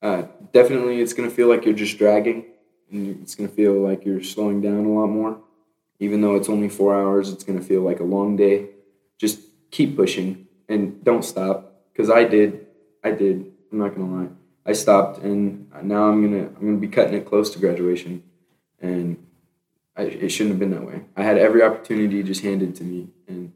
Uh, 0.00 0.22
definitely, 0.54 1.02
it's 1.02 1.12
gonna 1.12 1.28
feel 1.28 1.48
like 1.48 1.66
you're 1.66 1.74
just 1.74 1.98
dragging, 1.98 2.46
and 2.90 3.20
it's 3.20 3.34
gonna 3.34 3.50
feel 3.50 3.74
like 3.74 4.06
you're 4.06 4.22
slowing 4.22 4.62
down 4.62 4.86
a 4.86 4.88
lot 4.88 5.08
more. 5.08 5.42
Even 6.00 6.20
though 6.20 6.34
it's 6.34 6.48
only 6.48 6.68
four 6.68 6.94
hours, 6.94 7.30
it's 7.30 7.44
gonna 7.44 7.60
feel 7.60 7.82
like 7.82 8.00
a 8.00 8.04
long 8.04 8.36
day. 8.36 8.70
Just 9.18 9.40
keep 9.70 9.96
pushing 9.96 10.48
and 10.68 11.04
don't 11.04 11.24
stop. 11.24 11.84
Cause 11.96 12.10
I 12.10 12.24
did, 12.24 12.66
I 13.04 13.12
did. 13.12 13.52
I'm 13.70 13.78
not 13.78 13.94
gonna 13.94 14.22
lie. 14.22 14.28
I 14.66 14.72
stopped, 14.72 15.18
and 15.18 15.70
now 15.82 16.08
I'm 16.08 16.22
gonna 16.22 16.46
I'm 16.46 16.66
gonna 16.66 16.78
be 16.78 16.88
cutting 16.88 17.14
it 17.14 17.26
close 17.26 17.50
to 17.50 17.58
graduation, 17.58 18.22
and 18.80 19.24
I, 19.96 20.02
it 20.02 20.30
shouldn't 20.30 20.52
have 20.52 20.58
been 20.58 20.70
that 20.70 20.86
way. 20.86 21.02
I 21.16 21.22
had 21.22 21.38
every 21.38 21.62
opportunity 21.62 22.22
just 22.22 22.42
handed 22.42 22.74
to 22.76 22.84
me, 22.84 23.08
and 23.28 23.52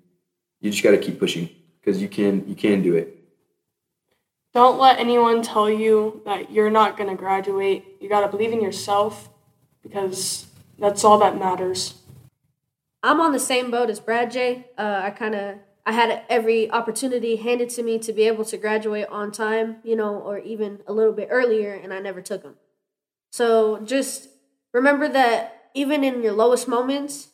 you 0.61 0.70
just 0.70 0.83
got 0.83 0.92
to 0.92 0.98
keep 0.98 1.18
pushing 1.18 1.48
because 1.80 2.00
you 2.00 2.09
can 2.09 2.46
you 2.48 2.54
can 2.54 2.83
do 2.83 2.94
it. 2.94 3.18
Don't 4.52 4.78
let 4.78 4.98
anyone 4.98 5.42
tell 5.42 5.68
you 5.68 6.22
that 6.24 6.52
you're 6.52 6.70
not 6.70 6.96
going 6.96 7.11
to 7.11 7.16
graduate. 7.16 7.85
You 8.00 8.09
got 8.09 8.20
to 8.20 8.28
believe 8.28 8.52
in 8.52 8.62
yourself 8.62 9.28
because 9.83 10.46
that's 10.78 11.02
all 11.02 11.18
that 11.18 11.38
matters. 11.38 11.94
I'm 13.05 13.21
on 13.21 13.33
the 13.33 13.38
same 13.38 13.71
boat 13.71 13.90
as 13.90 14.01
BradJay. 14.01 14.64
Uh, 14.79 15.01
I 15.05 15.11
kind 15.11 15.35
of 15.35 15.57
I 15.85 15.93
had 15.93 16.23
every 16.31 16.71
opportunity 16.71 17.37
handed 17.37 17.69
to 17.71 17.83
me 17.83 17.99
to 17.99 18.12
be 18.14 18.23
able 18.23 18.47
to 18.47 18.57
graduate 18.57 19.07
on 19.09 19.31
time, 19.31 19.77
you 19.85 19.95
know, 19.95 20.14
or 20.17 20.38
even 20.38 20.81
a 20.87 20.93
little 20.95 21.12
bit 21.12 21.29
earlier, 21.31 21.75
and 21.75 21.93
I 21.93 22.01
never 22.01 22.23
took 22.23 22.43
them. 22.43 22.55
So 23.31 23.81
just 23.85 24.29
remember 24.73 25.07
that 25.11 25.69
even 25.75 26.03
in 26.03 26.23
your 26.23 26.33
lowest 26.33 26.67
moments, 26.67 27.29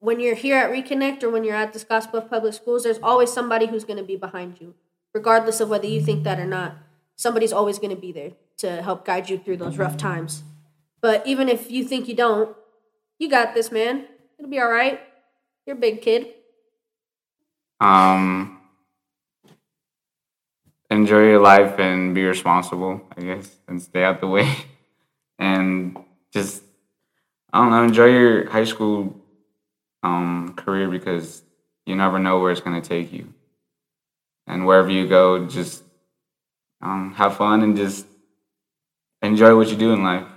when 0.00 0.18
you're 0.18 0.34
here 0.34 0.56
at 0.56 0.72
Reconnect 0.72 1.22
or 1.22 1.30
when 1.30 1.44
you're 1.44 1.54
at 1.54 1.72
the 1.72 1.78
Scottsbluff 1.78 2.28
Public 2.28 2.54
Schools, 2.54 2.82
there's 2.82 2.98
always 3.00 3.32
somebody 3.32 3.66
who's 3.66 3.84
going 3.84 3.98
to 3.98 4.02
be 4.02 4.16
behind 4.16 4.60
you, 4.60 4.74
regardless 5.14 5.60
of 5.60 5.68
whether 5.68 5.86
you 5.86 6.02
think 6.02 6.24
that 6.24 6.40
or 6.40 6.46
not. 6.46 6.74
Somebody's 7.14 7.52
always 7.52 7.78
going 7.78 7.94
to 7.94 8.00
be 8.00 8.10
there 8.10 8.32
to 8.58 8.82
help 8.82 9.04
guide 9.04 9.30
you 9.30 9.38
through 9.38 9.58
those 9.58 9.78
rough 9.78 9.96
times. 9.96 10.42
But 11.00 11.24
even 11.24 11.48
if 11.48 11.70
you 11.70 11.84
think 11.84 12.08
you 12.08 12.16
don't, 12.16 12.56
you 13.20 13.30
got 13.30 13.54
this, 13.54 13.70
man. 13.70 14.06
It'll 14.36 14.50
be 14.50 14.58
all 14.58 14.68
right. 14.68 15.00
You're 15.66 15.76
a 15.76 15.80
big 15.80 16.02
kid. 16.02 16.26
Um, 17.80 18.60
enjoy 20.90 21.28
your 21.28 21.40
life 21.40 21.78
and 21.78 22.14
be 22.14 22.24
responsible, 22.24 23.00
I 23.16 23.20
guess, 23.20 23.56
and 23.68 23.80
stay 23.80 24.04
out 24.04 24.20
the 24.20 24.28
way. 24.28 24.54
And 25.38 25.98
just, 26.32 26.62
I 27.52 27.58
don't 27.58 27.70
know, 27.70 27.82
enjoy 27.82 28.04
your 28.04 28.48
high 28.48 28.62
school 28.62 29.16
um, 30.04 30.54
career 30.56 30.88
because 30.88 31.42
you 31.84 31.96
never 31.96 32.20
know 32.20 32.38
where 32.38 32.52
it's 32.52 32.60
going 32.60 32.80
to 32.80 32.88
take 32.88 33.12
you. 33.12 33.34
And 34.46 34.66
wherever 34.66 34.88
you 34.88 35.08
go, 35.08 35.48
just 35.48 35.82
um, 36.80 37.12
have 37.14 37.36
fun 37.36 37.62
and 37.62 37.76
just 37.76 38.06
enjoy 39.20 39.56
what 39.56 39.68
you 39.68 39.76
do 39.76 39.92
in 39.92 40.04
life. 40.04 40.28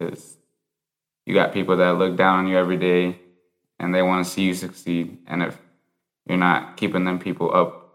Because 0.00 0.36
you 1.24 1.34
got 1.34 1.52
people 1.52 1.76
that 1.76 1.96
look 1.96 2.16
down 2.16 2.40
on 2.40 2.48
you 2.48 2.58
every 2.58 2.78
day 2.78 3.21
and 3.82 3.92
they 3.92 4.00
want 4.00 4.24
to 4.24 4.30
see 4.30 4.42
you 4.42 4.54
succeed. 4.54 5.18
And 5.26 5.42
if 5.42 5.58
you're 6.26 6.38
not 6.38 6.76
keeping 6.76 7.04
them 7.04 7.18
people 7.18 7.54
up, 7.54 7.92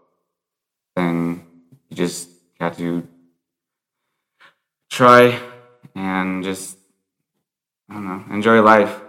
then 0.94 1.42
you 1.88 1.96
just 1.96 2.28
got 2.60 2.76
to 2.76 3.08
try 4.90 5.40
and 5.94 6.44
just, 6.44 6.76
I 7.88 7.94
don't 7.94 8.04
know, 8.04 8.34
enjoy 8.34 8.60
life. 8.60 9.00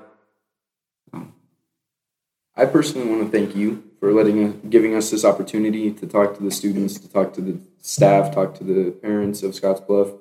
I 2.56 2.66
personally 2.66 3.10
want 3.10 3.24
to 3.24 3.38
thank 3.38 3.56
you 3.56 3.84
for 4.00 4.14
letting 4.14 4.62
giving 4.70 4.96
us 4.96 5.12
this 5.12 5.24
opportunity 5.24 5.92
to 5.92 6.08
talk 6.08 6.36
to 6.38 6.44
the 6.44 6.52
students, 6.52 6.98
to 7.00 7.10
talk 7.10 7.34
to 7.34 7.42
the 7.42 7.60
staff, 7.82 8.34
talk 8.34 8.56
to 8.56 8.64
the 8.64 8.92
parents 8.92 9.44
of 9.44 9.52
Scottsbluff, 9.52 10.18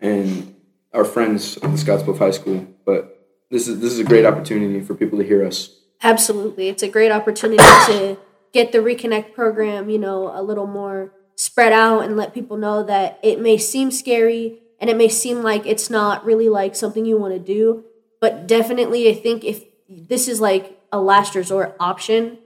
and 0.00 0.54
our 0.92 1.04
friends 1.04 1.56
of 1.58 1.72
the 1.72 1.78
Scottsbluff 1.78 2.18
High 2.18 2.30
School. 2.30 2.66
But 2.84 3.26
this 3.50 3.68
is 3.68 3.80
this 3.80 3.92
is 3.92 4.00
a 4.00 4.04
great 4.04 4.26
opportunity 4.26 4.80
for 4.80 4.94
people 4.94 5.18
to 5.18 5.24
hear 5.24 5.46
us 5.46 5.81
Absolutely. 6.02 6.68
It's 6.68 6.82
a 6.82 6.88
great 6.88 7.12
opportunity 7.12 7.62
to 7.86 8.18
get 8.52 8.72
the 8.72 8.78
Reconnect 8.78 9.34
program, 9.34 9.88
you 9.88 9.98
know, 9.98 10.30
a 10.34 10.42
little 10.42 10.66
more 10.66 11.12
spread 11.36 11.72
out 11.72 12.00
and 12.00 12.16
let 12.16 12.34
people 12.34 12.56
know 12.56 12.82
that 12.82 13.18
it 13.22 13.40
may 13.40 13.56
seem 13.56 13.90
scary 13.90 14.60
and 14.78 14.90
it 14.90 14.96
may 14.96 15.08
seem 15.08 15.42
like 15.42 15.66
it's 15.66 15.88
not 15.88 16.24
really 16.24 16.48
like 16.48 16.74
something 16.74 17.04
you 17.04 17.16
want 17.16 17.32
to 17.32 17.40
do, 17.40 17.84
but 18.20 18.46
definitely 18.46 19.08
I 19.08 19.14
think 19.14 19.44
if 19.44 19.64
this 19.88 20.28
is 20.28 20.40
like 20.40 20.78
a 20.92 21.00
last 21.00 21.34
resort 21.34 21.76
option, 21.80 22.38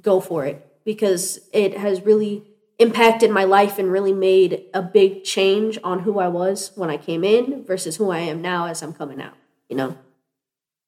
go 0.00 0.20
for 0.20 0.44
it 0.46 0.66
because 0.84 1.38
it 1.52 1.76
has 1.76 2.02
really 2.02 2.44
impacted 2.78 3.30
my 3.30 3.44
life 3.44 3.78
and 3.78 3.92
really 3.92 4.12
made 4.12 4.64
a 4.74 4.82
big 4.82 5.22
change 5.22 5.78
on 5.84 6.00
who 6.00 6.18
I 6.18 6.28
was 6.28 6.72
when 6.74 6.90
I 6.90 6.96
came 6.96 7.22
in 7.22 7.64
versus 7.64 7.96
who 7.96 8.10
I 8.10 8.18
am 8.18 8.42
now 8.42 8.66
as 8.66 8.82
I'm 8.82 8.92
coming 8.92 9.20
out, 9.20 9.34
you 9.68 9.76
know? 9.76 9.96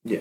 Yeah. 0.04 0.20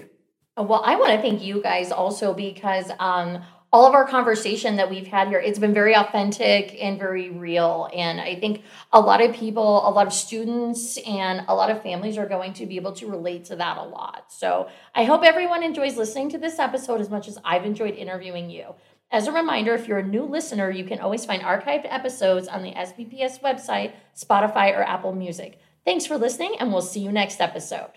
Well, 0.56 0.84
I 0.86 0.96
want 0.98 1.14
to 1.14 1.22
thank 1.22 1.42
you 1.42 1.64
guys 1.64 1.92
also 1.92 2.32
because 2.34 2.92
um, 3.00 3.44
all 3.72 3.88
of 3.88 3.96
our 3.96 4.08
conversation 4.08 4.76
that 4.76 4.88
we've 4.88 5.08
had 5.08 5.30
here, 5.30 5.40
it's 5.40 5.58
been 5.58 5.74
very 5.74 5.96
authentic 5.96 6.78
and 6.80 7.00
very 7.00 7.32
real. 7.32 7.90
And 7.92 8.22
I 8.22 8.36
think 8.36 8.62
a 8.92 9.02
lot 9.02 9.20
of 9.20 9.34
people, 9.34 9.88
a 9.88 9.90
lot 9.90 10.06
of 10.06 10.14
students, 10.14 11.00
and 11.08 11.44
a 11.48 11.56
lot 11.56 11.72
of 11.72 11.82
families 11.82 12.20
are 12.20 12.28
going 12.28 12.54
to 12.54 12.68
be 12.68 12.76
able 12.76 12.92
to 12.94 13.08
relate 13.08 13.46
to 13.46 13.56
that 13.56 13.78
a 13.78 13.82
lot. 13.82 14.26
So 14.32 14.70
I 14.94 15.06
hope 15.06 15.24
everyone 15.24 15.64
enjoys 15.64 15.98
listening 15.98 16.30
to 16.30 16.38
this 16.38 16.60
episode 16.60 17.02
as 17.02 17.10
much 17.10 17.28
as 17.28 17.40
I've 17.44 17.66
enjoyed 17.66 17.96
interviewing 17.96 18.52
you. 18.52 18.76
As 19.10 19.26
a 19.26 19.32
reminder, 19.32 19.74
if 19.74 19.88
you're 19.88 20.00
a 20.00 20.08
new 20.08 20.24
listener, 20.24 20.70
you 20.70 20.84
can 20.84 21.00
always 21.00 21.26
find 21.26 21.42
archived 21.42 21.88
episodes 21.92 22.48
on 22.48 22.62
the 22.62 22.74
SBPS 22.74 23.42
website, 23.42 23.94
Spotify, 24.16 24.78
or 24.78 24.84
Apple 24.84 25.14
Music. 25.14 25.60
Thanks 25.84 26.06
for 26.06 26.20
listening, 26.20 26.58
and 26.60 26.72
we'll 26.72 26.84
see 26.84 27.00
you 27.00 27.12
next 27.12 27.42
episode. 27.42 27.90